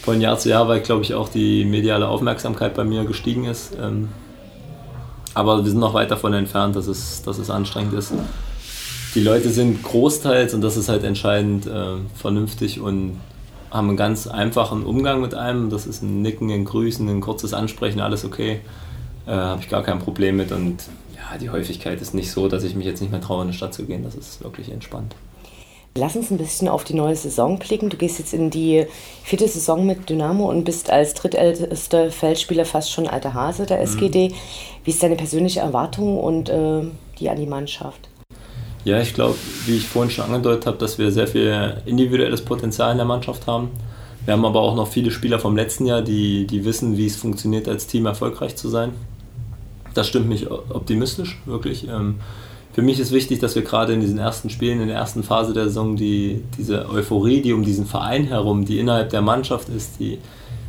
Von 0.02 0.20
Jahr 0.20 0.38
zu 0.38 0.48
Jahr, 0.48 0.68
weil, 0.68 0.80
glaube 0.80 1.02
ich, 1.02 1.14
auch 1.14 1.28
die 1.28 1.64
mediale 1.64 2.06
Aufmerksamkeit 2.08 2.74
bei 2.74 2.84
mir 2.84 3.04
gestiegen 3.04 3.44
ist. 3.44 3.76
Ähm, 3.80 4.08
Aber 5.34 5.62
wir 5.62 5.70
sind 5.70 5.80
noch 5.80 5.94
weit 5.94 6.10
davon 6.10 6.32
entfernt, 6.32 6.76
dass 6.76 6.86
es, 6.86 7.22
dass 7.22 7.38
es 7.38 7.50
anstrengend 7.50 7.92
ist. 7.92 8.12
Die 9.14 9.22
Leute 9.22 9.50
sind 9.50 9.82
großteils, 9.82 10.54
und 10.54 10.62
das 10.62 10.76
ist 10.76 10.88
halt 10.88 11.04
entscheidend, 11.04 11.66
äh, 11.66 11.96
vernünftig 12.14 12.80
und 12.80 13.18
haben 13.70 13.88
einen 13.88 13.96
ganz 13.96 14.26
einfachen 14.26 14.84
Umgang 14.84 15.20
mit 15.20 15.34
einem. 15.34 15.68
Das 15.70 15.86
ist 15.86 16.02
ein 16.02 16.22
Nicken, 16.22 16.50
ein 16.50 16.64
Grüßen, 16.64 17.06
ein 17.08 17.20
kurzes 17.20 17.52
Ansprechen, 17.52 18.00
alles 18.00 18.24
okay. 18.24 18.60
Äh, 19.26 19.32
Habe 19.32 19.60
ich 19.60 19.68
gar 19.68 19.82
kein 19.82 19.98
Problem 19.98 20.36
mit. 20.36 20.52
Und 20.52 20.84
ja, 21.14 21.36
die 21.36 21.50
Häufigkeit 21.50 22.00
ist 22.00 22.14
nicht 22.14 22.30
so, 22.30 22.48
dass 22.48 22.62
ich 22.62 22.74
mich 22.74 22.86
jetzt 22.86 23.00
nicht 23.00 23.10
mehr 23.10 23.20
traue, 23.20 23.42
in 23.42 23.50
die 23.50 23.56
Stadt 23.56 23.74
zu 23.74 23.84
gehen. 23.84 24.04
Das 24.04 24.14
ist 24.14 24.42
wirklich 24.42 24.70
entspannt. 24.70 25.14
Lass 25.96 26.14
uns 26.14 26.30
ein 26.30 26.36
bisschen 26.36 26.68
auf 26.68 26.84
die 26.84 26.94
neue 26.94 27.16
Saison 27.16 27.58
blicken. 27.58 27.88
Du 27.88 27.96
gehst 27.96 28.18
jetzt 28.18 28.34
in 28.34 28.50
die 28.50 28.86
vierte 29.24 29.48
Saison 29.48 29.86
mit 29.86 30.10
Dynamo 30.10 30.48
und 30.48 30.64
bist 30.64 30.90
als 30.90 31.14
drittältester 31.14 32.10
Feldspieler 32.10 32.66
fast 32.66 32.92
schon 32.92 33.06
alter 33.06 33.32
Hase 33.32 33.64
der 33.64 33.80
SGD. 33.80 34.34
Wie 34.84 34.90
ist 34.90 35.02
deine 35.02 35.16
persönliche 35.16 35.60
Erwartung 35.60 36.18
und 36.18 36.50
äh, 36.50 36.82
die 37.18 37.30
an 37.30 37.38
die 37.38 37.46
Mannschaft? 37.46 38.08
Ja, 38.84 39.00
ich 39.00 39.14
glaube, 39.14 39.36
wie 39.64 39.76
ich 39.76 39.88
vorhin 39.88 40.10
schon 40.10 40.26
angedeutet 40.26 40.66
habe, 40.66 40.76
dass 40.76 40.98
wir 40.98 41.10
sehr 41.10 41.26
viel 41.26 41.82
individuelles 41.86 42.42
Potenzial 42.42 42.92
in 42.92 42.98
der 42.98 43.06
Mannschaft 43.06 43.46
haben. 43.46 43.70
Wir 44.26 44.34
haben 44.34 44.44
aber 44.44 44.60
auch 44.60 44.76
noch 44.76 44.88
viele 44.88 45.10
Spieler 45.10 45.38
vom 45.38 45.56
letzten 45.56 45.86
Jahr, 45.86 46.02
die, 46.02 46.46
die 46.46 46.64
wissen, 46.64 46.96
wie 46.96 47.06
es 47.06 47.16
funktioniert, 47.16 47.68
als 47.68 47.86
Team 47.86 48.06
erfolgreich 48.06 48.54
zu 48.56 48.68
sein. 48.68 48.92
Das 49.94 50.06
stimmt 50.06 50.28
mich 50.28 50.50
optimistisch, 50.50 51.40
wirklich. 51.46 51.88
Ähm, 51.88 52.16
für 52.76 52.82
mich 52.82 53.00
ist 53.00 53.10
wichtig, 53.10 53.38
dass 53.38 53.54
wir 53.54 53.62
gerade 53.62 53.94
in 53.94 54.02
diesen 54.02 54.18
ersten 54.18 54.50
Spielen, 54.50 54.82
in 54.82 54.88
der 54.88 54.98
ersten 54.98 55.22
Phase 55.22 55.54
der 55.54 55.64
Saison, 55.64 55.96
die, 55.96 56.42
diese 56.58 56.90
Euphorie, 56.90 57.40
die 57.40 57.54
um 57.54 57.62
diesen 57.62 57.86
Verein 57.86 58.24
herum, 58.24 58.66
die 58.66 58.78
innerhalb 58.78 59.08
der 59.08 59.22
Mannschaft 59.22 59.70
ist, 59.70 59.98
die, 59.98 60.18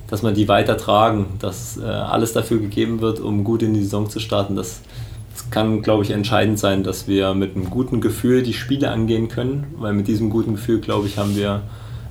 dass 0.10 0.22
man 0.22 0.34
die 0.34 0.48
weitertragen, 0.48 1.26
dass 1.40 1.76
äh, 1.76 1.84
alles 1.84 2.32
dafür 2.32 2.60
gegeben 2.60 3.02
wird, 3.02 3.20
um 3.20 3.44
gut 3.44 3.62
in 3.62 3.74
die 3.74 3.84
Saison 3.84 4.10
zu 4.10 4.22
starten. 4.22 4.56
Das, 4.56 4.80
das 5.34 5.50
kann, 5.50 5.82
glaube 5.82 6.06
ich, 6.06 6.12
entscheidend 6.12 6.60
sein, 6.60 6.86
dass 6.86 7.10
wir 7.10 7.34
mit 7.34 7.58
einem 7.58 7.70
guten 7.70 8.00
Gefühl 8.00 8.42
die 8.42 8.54
Spiele 8.54 8.90
angehen 8.90 9.28
können, 9.28 9.68
weil 9.78 9.92
mit 9.92 10.08
diesem 10.08 10.30
guten 10.30 10.54
Gefühl, 10.54 10.80
glaube 10.80 11.08
ich, 11.08 11.18
haben 11.18 11.36
wir 11.36 11.64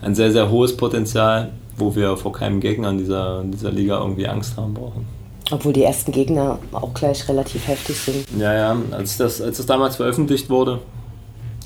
ein 0.03 0.15
sehr, 0.15 0.31
sehr 0.31 0.51
hohes 0.51 0.77
Potenzial, 0.77 1.53
wo 1.79 1.97
wir 1.97 2.19
vor 2.19 2.33
keinem 2.33 2.61
Gegner 2.61 2.91
in 2.91 2.99
dieser, 2.99 3.41
in 3.41 3.51
dieser 3.51 3.73
Liga 3.73 3.99
irgendwie 3.99 4.29
Angst 4.29 4.59
haben 4.59 4.75
brauchen. 4.75 5.16
Obwohl 5.51 5.73
die 5.73 5.85
ersten 5.85 6.11
Gegner 6.11 6.59
auch 6.73 6.93
gleich 6.93 7.29
relativ 7.29 7.69
heftig 7.69 7.97
sind. 7.97 8.27
Ja, 8.39 8.53
ja, 8.53 8.77
als 8.91 9.17
das, 9.17 9.41
als 9.41 9.59
das 9.59 9.67
damals 9.67 9.97
veröffentlicht 9.97 10.51
wurde, 10.51 10.81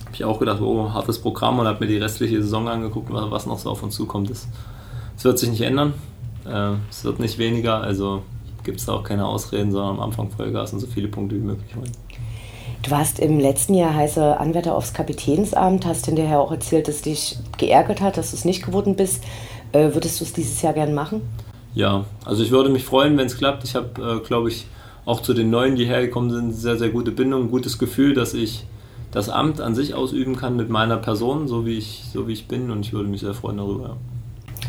habe 0.04 0.14
ich 0.14 0.24
auch 0.24 0.38
gedacht, 0.38 0.60
oh, 0.60 0.92
hartes 0.92 1.18
Programm 1.18 1.58
und 1.60 1.66
habe 1.66 1.84
mir 1.84 1.90
die 1.90 1.98
restliche 1.98 2.42
Saison 2.42 2.68
angeguckt, 2.68 3.08
was 3.10 3.46
noch 3.46 3.58
so 3.58 3.70
auf 3.70 3.82
uns 3.82 3.94
zukommt. 3.94 4.28
Es, 4.30 4.48
wird 5.22 5.38
sich 5.38 5.50
nicht 5.50 5.62
ändern, 5.62 5.94
äh, 6.46 6.72
es 6.90 7.04
wird 7.04 7.20
nicht 7.20 7.38
weniger, 7.38 7.80
also 7.80 8.22
gibt 8.64 8.80
es 8.80 8.86
da 8.86 8.94
auch 8.94 9.04
keine 9.04 9.26
Ausreden, 9.26 9.70
sondern 9.70 9.96
am 9.96 10.00
Anfang 10.00 10.30
Vollgas 10.30 10.72
und 10.72 10.80
so 10.80 10.86
viele 10.86 11.08
Punkte 11.08 11.36
wie 11.36 11.40
möglich 11.40 11.74
holen. 11.74 11.92
Du 12.82 12.90
warst 12.90 13.18
im 13.18 13.38
letzten 13.38 13.74
Jahr 13.74 13.94
heiße 13.94 14.40
Anwärter 14.40 14.74
aufs 14.74 14.94
Kapitänsamt, 14.94 15.84
hast 15.84 16.06
hinterher 16.06 16.40
auch 16.40 16.50
erzählt, 16.50 16.88
dass 16.88 17.02
dich 17.02 17.38
geärgert 17.58 18.00
hat, 18.00 18.16
dass 18.16 18.30
du 18.30 18.36
es 18.36 18.44
nicht 18.44 18.64
geworden 18.64 18.96
bist. 18.96 19.22
Äh, 19.72 19.94
würdest 19.94 20.20
du 20.20 20.24
es 20.24 20.32
dieses 20.32 20.60
Jahr 20.62 20.72
gern 20.72 20.94
machen? 20.94 21.22
Ja, 21.74 22.04
also 22.24 22.42
ich 22.42 22.50
würde 22.50 22.70
mich 22.70 22.84
freuen, 22.84 23.16
wenn 23.16 23.26
es 23.26 23.36
klappt. 23.36 23.64
Ich 23.64 23.74
habe, 23.74 24.20
äh, 24.22 24.26
glaube 24.26 24.48
ich, 24.48 24.66
auch 25.04 25.22
zu 25.22 25.34
den 25.34 25.50
Neuen, 25.50 25.76
die 25.76 25.86
hergekommen 25.86 26.30
sind, 26.30 26.52
sehr, 26.52 26.76
sehr 26.76 26.90
gute 26.90 27.10
Bindung, 27.10 27.44
ein 27.44 27.50
gutes 27.50 27.78
Gefühl, 27.78 28.14
dass 28.14 28.34
ich 28.34 28.64
das 29.12 29.28
Amt 29.28 29.60
an 29.60 29.74
sich 29.74 29.94
ausüben 29.94 30.36
kann 30.36 30.56
mit 30.56 30.68
meiner 30.68 30.96
Person, 30.96 31.48
so 31.48 31.66
wie 31.66 31.78
ich, 31.78 32.04
so 32.12 32.28
wie 32.28 32.32
ich 32.32 32.46
bin 32.46 32.70
und 32.70 32.86
ich 32.86 32.92
würde 32.92 33.08
mich 33.08 33.20
sehr 33.20 33.34
freuen 33.34 33.56
darüber. 33.56 33.96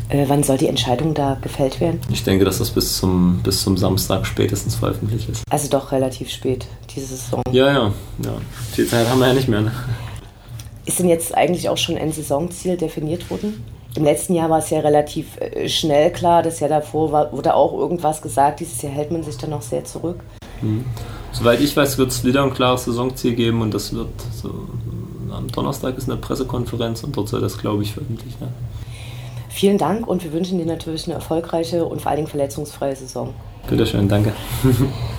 Äh, 0.08 0.24
wann 0.28 0.42
soll 0.42 0.58
die 0.58 0.66
Entscheidung 0.66 1.14
da 1.14 1.38
gefällt 1.40 1.80
werden? 1.80 2.00
Ich 2.10 2.24
denke, 2.24 2.44
dass 2.44 2.58
das 2.58 2.70
bis 2.70 2.98
zum, 2.98 3.40
bis 3.42 3.62
zum 3.62 3.76
Samstag 3.76 4.26
spätestens 4.26 4.74
veröffentlicht 4.74 5.28
ist. 5.28 5.44
Also 5.50 5.68
doch 5.68 5.92
relativ 5.92 6.28
spät, 6.30 6.66
diese 6.94 7.06
Saison. 7.06 7.42
Ja, 7.52 7.66
ja, 7.66 7.92
ja. 8.24 8.34
Viel 8.72 8.86
Zeit 8.86 9.08
haben 9.08 9.20
wir 9.20 9.28
ja 9.28 9.34
nicht 9.34 9.48
mehr. 9.48 9.60
Ne? 9.60 9.72
Ist 10.84 10.98
denn 10.98 11.08
jetzt 11.08 11.34
eigentlich 11.34 11.68
auch 11.68 11.78
schon 11.78 11.96
ein 11.96 12.12
Saisonziel 12.12 12.76
definiert 12.76 13.30
worden? 13.30 13.62
Im 13.94 14.04
letzten 14.04 14.34
Jahr 14.34 14.48
war 14.48 14.58
es 14.58 14.70
ja 14.70 14.80
relativ 14.80 15.36
äh, 15.38 15.68
schnell 15.68 16.12
klar, 16.12 16.42
das 16.42 16.60
Jahr 16.60 16.70
davor 16.70 17.12
war, 17.12 17.32
wurde 17.32 17.54
auch 17.54 17.72
irgendwas 17.74 18.22
gesagt. 18.22 18.60
Dieses 18.60 18.80
Jahr 18.80 18.92
hält 18.92 19.10
man 19.10 19.22
sich 19.22 19.36
dann 19.36 19.50
noch 19.50 19.62
sehr 19.62 19.84
zurück. 19.84 20.20
Mhm. 20.62 20.84
Soweit 21.32 21.60
ich 21.60 21.76
weiß, 21.76 21.98
wird 21.98 22.10
es 22.10 22.24
wieder 22.24 22.42
ein 22.42 22.54
klares 22.54 22.84
Saisonziel 22.84 23.34
geben 23.34 23.62
und 23.62 23.72
das 23.74 23.94
wird 23.94 24.08
so, 24.34 24.50
am 25.30 25.48
Donnerstag 25.50 25.96
ist 25.96 26.08
eine 26.08 26.18
Pressekonferenz 26.18 27.04
und 27.04 27.16
dort 27.16 27.28
soll 27.28 27.40
das, 27.40 27.58
glaube 27.58 27.82
ich, 27.82 27.92
veröffentlicht 27.92 28.40
werden. 28.40 28.54
Vielen 29.48 29.76
Dank 29.76 30.06
und 30.06 30.24
wir 30.24 30.32
wünschen 30.32 30.58
dir 30.58 30.66
natürlich 30.66 31.06
eine 31.06 31.14
erfolgreiche 31.14 31.84
und 31.84 32.00
vor 32.00 32.10
allen 32.10 32.16
Dingen 32.16 32.28
verletzungsfreie 32.28 32.96
Saison. 32.96 33.34
Bitteschön, 33.68 34.08
danke. 34.08 34.32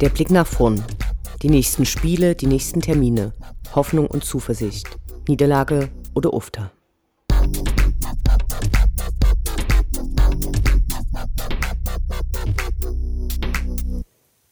Der 0.00 0.10
Blick 0.10 0.30
nach 0.30 0.46
vorn. 0.46 0.84
Die 1.42 1.48
nächsten 1.48 1.84
Spiele, 1.84 2.36
die 2.36 2.46
nächsten 2.46 2.80
Termine. 2.80 3.32
Hoffnung 3.74 4.06
und 4.06 4.24
Zuversicht. 4.24 4.86
Niederlage 5.26 5.88
oder 6.14 6.32
Ufter. 6.34 6.70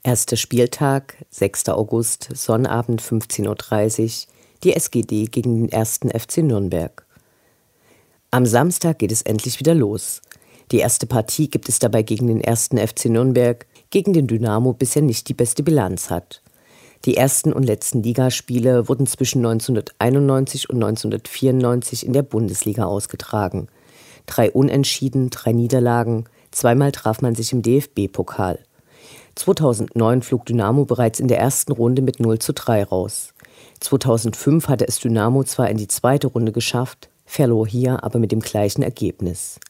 Erster 0.03 0.37
Spieltag, 0.37 1.25
6. 1.31 1.69
August, 1.69 2.29
Sonnabend 2.35 3.01
15.30 3.01 3.47
Uhr, 3.47 4.33
die 4.65 4.73
SGD 4.73 5.27
gegen 5.27 5.69
den 5.69 5.73
1. 5.73 6.01
FC 6.13 6.39
Nürnberg. 6.39 7.07
Am 8.33 8.47
Samstag 8.47 8.99
geht 8.99 9.13
es 9.13 9.23
endlich 9.23 9.61
wieder 9.61 9.77
los. 9.77 10.23
Die 10.73 10.79
erste 10.79 11.07
Partie 11.07 11.49
gibt 11.49 11.69
es 11.69 11.79
dabei 11.79 12.03
gegen 12.03 12.27
den 12.27 12.45
1. 12.45 12.71
FC 12.75 13.07
Nürnberg, 13.07 13.65
gegen 13.91 14.13
den 14.13 14.27
Dynamo 14.27 14.73
bisher 14.73 15.03
nicht 15.03 15.29
die 15.29 15.35
beste 15.35 15.63
Bilanz 15.63 16.11
hat. 16.11 16.43
Die 17.05 17.17
ersten 17.17 17.53
und 17.53 17.63
letzten 17.63 18.03
Ligaspiele 18.03 18.89
wurden 18.89 19.07
zwischen 19.07 19.39
1991 19.39 20.69
und 20.71 20.77
1994 20.77 22.07
in 22.07 22.13
der 22.13 22.23
Bundesliga 22.23 22.85
ausgetragen. 22.85 23.69
Drei 24.27 24.51
Unentschieden, 24.51 25.31
drei 25.31 25.53
Niederlagen, 25.53 26.25
zweimal 26.51 26.91
traf 26.91 27.21
man 27.21 27.35
sich 27.35 27.53
im 27.53 27.63
DFB-Pokal. 27.63 28.59
2009 29.37 30.23
flog 30.23 30.47
Dynamo 30.47 30.85
bereits 30.85 31.21
in 31.21 31.29
der 31.29 31.39
ersten 31.39 31.73
Runde 31.73 32.03
mit 32.03 32.19
0 32.19 32.39
zu 32.39 32.53
3 32.53 32.85
raus. 32.85 33.35
2005 33.81 34.69
hatte 34.69 34.89
es 34.89 34.99
Dynamo 34.99 35.45
zwar 35.45 35.71
in 35.71 35.77
die 35.77 35.89
zweite 35.89 36.27
Runde 36.29 36.53
geschafft, 36.53 37.11
verlor 37.27 37.67
hier 37.67 38.03
aber 38.03 38.19
mit 38.19 38.33
dem 38.33 38.41
gleichen 38.41 38.83
Ergebnis. 38.83 39.61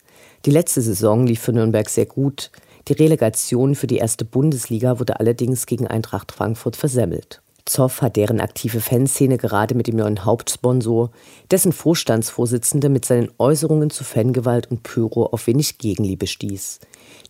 Die 0.44 0.50
letzte 0.50 0.80
Saison 0.80 1.26
lief 1.26 1.40
für 1.40 1.52
Nürnberg 1.52 1.88
sehr 1.88 2.06
gut, 2.06 2.50
die 2.88 2.92
Relegation 2.92 3.74
für 3.74 3.86
die 3.86 3.98
erste 3.98 4.24
Bundesliga 4.24 4.98
wurde 4.98 5.18
allerdings 5.18 5.66
gegen 5.66 5.86
Eintracht 5.86 6.32
Frankfurt 6.32 6.76
versemmelt. 6.76 7.42
Zoff 7.64 8.00
hat 8.00 8.14
deren 8.14 8.38
aktive 8.38 8.80
Fanszene 8.80 9.38
gerade 9.38 9.74
mit 9.74 9.88
dem 9.88 9.96
neuen 9.96 10.24
Hauptsponsor, 10.24 11.10
dessen 11.50 11.72
Vorstandsvorsitzende 11.72 12.88
mit 12.88 13.04
seinen 13.04 13.28
Äußerungen 13.38 13.90
zu 13.90 14.04
Fangewalt 14.04 14.70
und 14.70 14.84
Pyro 14.84 15.26
auf 15.26 15.48
wenig 15.48 15.78
Gegenliebe 15.78 16.28
stieß. 16.28 16.78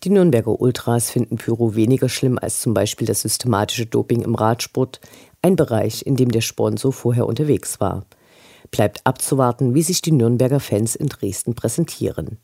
Die 0.04 0.10
Nürnberger 0.10 0.60
Ultras 0.60 1.10
finden 1.10 1.36
Pyro 1.36 1.74
weniger 1.74 2.10
schlimm 2.10 2.38
als 2.38 2.60
zum 2.60 2.74
Beispiel 2.74 3.06
das 3.06 3.22
systematische 3.22 3.86
Doping 3.86 4.20
im 4.20 4.34
Radsport, 4.34 5.00
ein 5.40 5.56
Bereich, 5.56 6.04
in 6.04 6.16
dem 6.16 6.30
der 6.30 6.42
Sponsor 6.42 6.92
vorher 6.92 7.26
unterwegs 7.26 7.80
war. 7.80 8.04
Bleibt 8.70 9.00
abzuwarten, 9.04 9.74
wie 9.74 9.82
sich 9.82 10.02
die 10.02 10.12
Nürnberger 10.12 10.60
Fans 10.60 10.96
in 10.96 11.08
Dresden 11.08 11.54
präsentieren. 11.54 12.38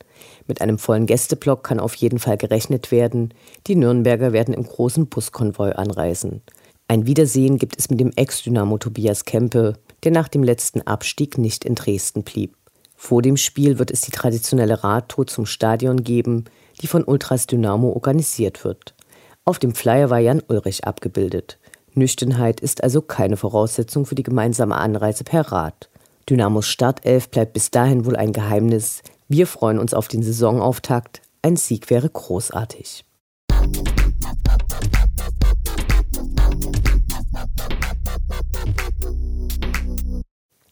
Mit 0.47 0.61
einem 0.61 0.79
vollen 0.79 1.07
Gästeblock 1.07 1.65
kann 1.65 1.81
auf 1.81 1.95
jeden 1.95 2.19
Fall 2.19 2.37
gerechnet 2.37 2.91
werden. 2.91 3.35
Die 3.67 3.77
Nürnberger 3.77 4.33
werden 4.33 4.55
im 4.55 4.65
großen 4.65 5.07
Buskonvoi 5.09 5.73
anreisen. 5.73 6.43
Ein 6.89 7.07
Wiedersehen 7.07 7.59
gibt 7.59 7.79
es 7.79 7.91
mit 7.91 8.01
dem 8.01 8.13
Ex-Dynamo 8.15 8.79
Tobias 8.79 9.25
Kempe, 9.25 9.79
der 10.05 10.13
nach 10.13 10.29
dem 10.29 10.43
letzten 10.43 10.83
Abstieg 10.83 11.39
nicht 11.39 11.65
in 11.65 11.75
Dresden 11.75 12.23
blieb. 12.23 12.57
Vor 12.97 13.23
dem 13.23 13.37
Spiel 13.37 13.79
wird 13.79 13.91
es 13.91 14.03
die 14.03 14.13
traditionelle 14.13 14.85
Radtour 14.85 15.27
zum 15.27 15.47
Stadion 15.47 16.05
geben, 16.05 16.45
die 16.81 16.87
von 16.87 17.03
Ultras 17.03 17.47
Dynamo 17.47 17.89
organisiert 17.89 18.65
wird. 18.65 18.95
Auf 19.45 19.59
dem 19.59 19.75
Flyer 19.75 20.09
war 20.09 20.21
Jan 20.21 20.43
Ulrich 20.47 20.85
abgebildet. 20.85 21.59
Nüchternheit 21.95 22.61
ist 22.61 22.83
also 22.85 23.03
keine 23.03 23.37
Voraussetzung 23.37 24.07
für 24.07 24.15
die 24.15 24.23
gemeinsame 24.23 24.77
Anreise 24.77 25.25
per 25.25 25.51
Rad. 25.51 25.91
Dynamos 26.29 26.69
Startelf 26.69 27.29
bleibt 27.29 27.53
bis 27.53 27.71
dahin 27.71 28.07
wohl 28.07 28.17
ein 28.17 28.33
Geheimnis. 28.33 29.03
Wir 29.29 29.47
freuen 29.47 29.79
uns 29.79 29.95
auf 29.95 30.09
den 30.09 30.23
Saisonauftakt. 30.23 31.23
Ein 31.43 31.57
Sieg 31.57 31.91
wäre 31.91 32.09
großartig. 32.09 33.05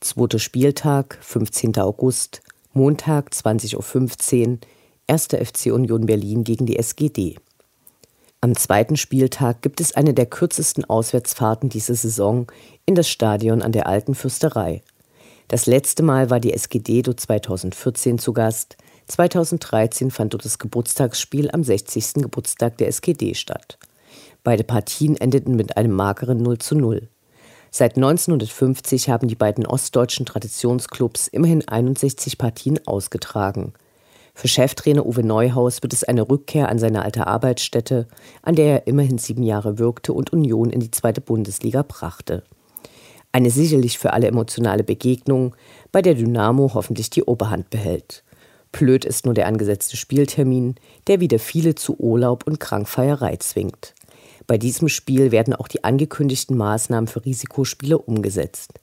Zweiter 0.01 0.39
Spieltag, 0.39 1.19
15. 1.21 1.77
August, 1.79 2.43
Montag 2.73 3.31
20.15 3.33 4.49
Uhr, 4.49 4.59
1. 5.09 5.27
FC 5.27 5.73
Union 5.73 6.07
Berlin 6.07 6.45
gegen 6.45 6.67
die 6.67 6.79
SGD. 6.79 7.37
Am 8.41 8.57
zweiten 8.57 8.97
Spieltag 8.97 9.61
gibt 9.61 9.81
es 9.81 9.95
eine 9.95 10.15
der 10.15 10.27
kürzesten 10.27 10.85
Auswärtsfahrten 10.85 11.69
dieser 11.69 11.95
Saison 11.95 12.47
in 12.87 12.95
das 12.95 13.09
Stadion 13.09 13.61
an 13.61 13.73
der 13.73 13.87
Alten 13.87 14.15
Fürsterei. 14.15 14.83
Das 15.51 15.67
letzte 15.67 16.05
Mal 16.05 16.31
war 16.31 16.39
die 16.39 16.53
SGD 16.53 17.03
dort 17.03 17.19
2014 17.19 18.21
zu 18.21 18.33
Gast. 18.33 18.77
2013 19.09 20.13
fand 20.13 20.33
dort 20.33 20.45
das 20.45 20.61
Geburtstagsspiel 20.61 21.51
am 21.51 21.65
60. 21.65 22.23
Geburtstag 22.23 22.79
der 22.79 22.87
SGD 22.87 23.35
statt. 23.35 23.77
Beide 24.45 24.63
Partien 24.63 25.17
endeten 25.17 25.57
mit 25.57 25.77
einem 25.77 25.91
mageren 25.91 26.39
0 26.39 26.59
zu 26.59 26.77
0. 26.77 27.09
Seit 27.73 27.97
1950 27.97 29.11
haben 29.11 29.27
die 29.27 29.35
beiden 29.35 29.67
ostdeutschen 29.67 30.25
Traditionsclubs 30.25 31.27
immerhin 31.27 31.67
61 31.67 32.39
Partien 32.39 32.79
ausgetragen. 32.87 33.73
Für 34.37 34.47
Cheftrainer 34.47 35.05
Uwe 35.05 35.25
Neuhaus 35.25 35.83
wird 35.83 35.93
es 35.93 36.05
eine 36.05 36.31
Rückkehr 36.31 36.69
an 36.69 36.79
seine 36.79 37.03
alte 37.03 37.27
Arbeitsstätte, 37.27 38.07
an 38.43 38.55
der 38.55 38.67
er 38.67 38.87
immerhin 38.87 39.19
sieben 39.19 39.43
Jahre 39.43 39.81
wirkte 39.81 40.13
und 40.13 40.33
Union 40.33 40.71
in 40.71 40.79
die 40.79 40.93
zweite 40.93 41.21
Bundesliga 41.21 41.83
brachte. 41.83 42.45
Eine 43.33 43.51
sicherlich 43.51 43.99
für 43.99 44.13
alle 44.13 44.27
emotionale 44.27 44.83
Begegnung, 44.83 45.55
bei 45.93 46.03
der 46.03 46.15
Dynamo 46.15 46.73
hoffentlich 46.75 47.11
die 47.11 47.23
Oberhand 47.23 47.71
behält. 47.71 48.25
Blöd 48.73 49.05
ist 49.05 49.25
nur 49.25 49.35
der 49.35 49.47
angesetzte 49.47 49.97
Spieltermin, 49.97 50.77
der 51.07 51.21
wieder 51.21 51.39
viele 51.39 51.75
zu 51.75 51.97
Urlaub 51.99 52.47
und 52.47 52.61
Krankfeierei 52.61 53.37
zwingt. 53.37 53.95
Bei 54.47 54.59
diesem 54.59 54.89
Spiel 54.89 55.31
werden 55.31 55.55
auch 55.55 55.69
die 55.69 55.85
angekündigten 55.85 56.57
Maßnahmen 56.57 57.07
für 57.07 57.25
Risikospiele 57.25 57.99
umgesetzt. 57.99 58.81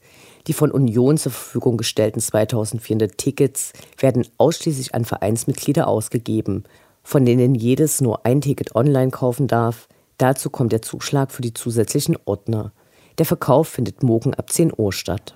Die 0.47 0.53
von 0.53 0.71
Union 0.71 1.17
zur 1.17 1.33
Verfügung 1.33 1.75
gestellten 1.75 2.21
2400 2.21 3.17
Tickets 3.17 3.73
werden 3.99 4.25
ausschließlich 4.37 4.95
an 4.95 5.03
Vereinsmitglieder 5.03 5.87
ausgegeben, 5.87 6.63
von 7.03 7.25
denen 7.25 7.53
jedes 7.53 7.99
nur 7.99 8.25
ein 8.25 8.39
Ticket 8.39 8.75
online 8.75 9.11
kaufen 9.11 9.47
darf. 9.47 9.89
Dazu 10.17 10.49
kommt 10.49 10.71
der 10.71 10.81
Zuschlag 10.81 11.31
für 11.31 11.41
die 11.41 11.53
zusätzlichen 11.53 12.17
Ordner. 12.23 12.71
Der 13.17 13.25
Verkauf 13.25 13.67
findet 13.69 14.03
morgen 14.03 14.33
ab 14.35 14.51
10 14.51 14.71
Uhr 14.77 14.93
statt. 14.93 15.35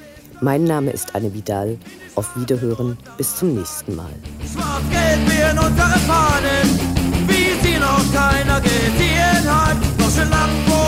Mein 0.43 0.63
Name 0.63 0.89
ist 0.89 1.13
Anne 1.13 1.31
Vidal. 1.35 1.77
Auf 2.15 2.35
Wiederhören. 2.35 2.97
Bis 3.15 3.35
zum 3.35 3.53
nächsten 3.53 3.95
Mal. 3.95 4.11
Schwarz-Gelb 4.51 5.51
in 5.51 5.59
unsere 5.59 5.99
Fahnen, 6.07 6.79
wie 7.27 7.67
sie 7.67 7.77
noch 7.77 8.03
keiner 8.11 8.59
gesehen 8.59 9.45
hat. 9.45 9.77
Deutsche 9.99 10.23
Lampen 10.29 10.80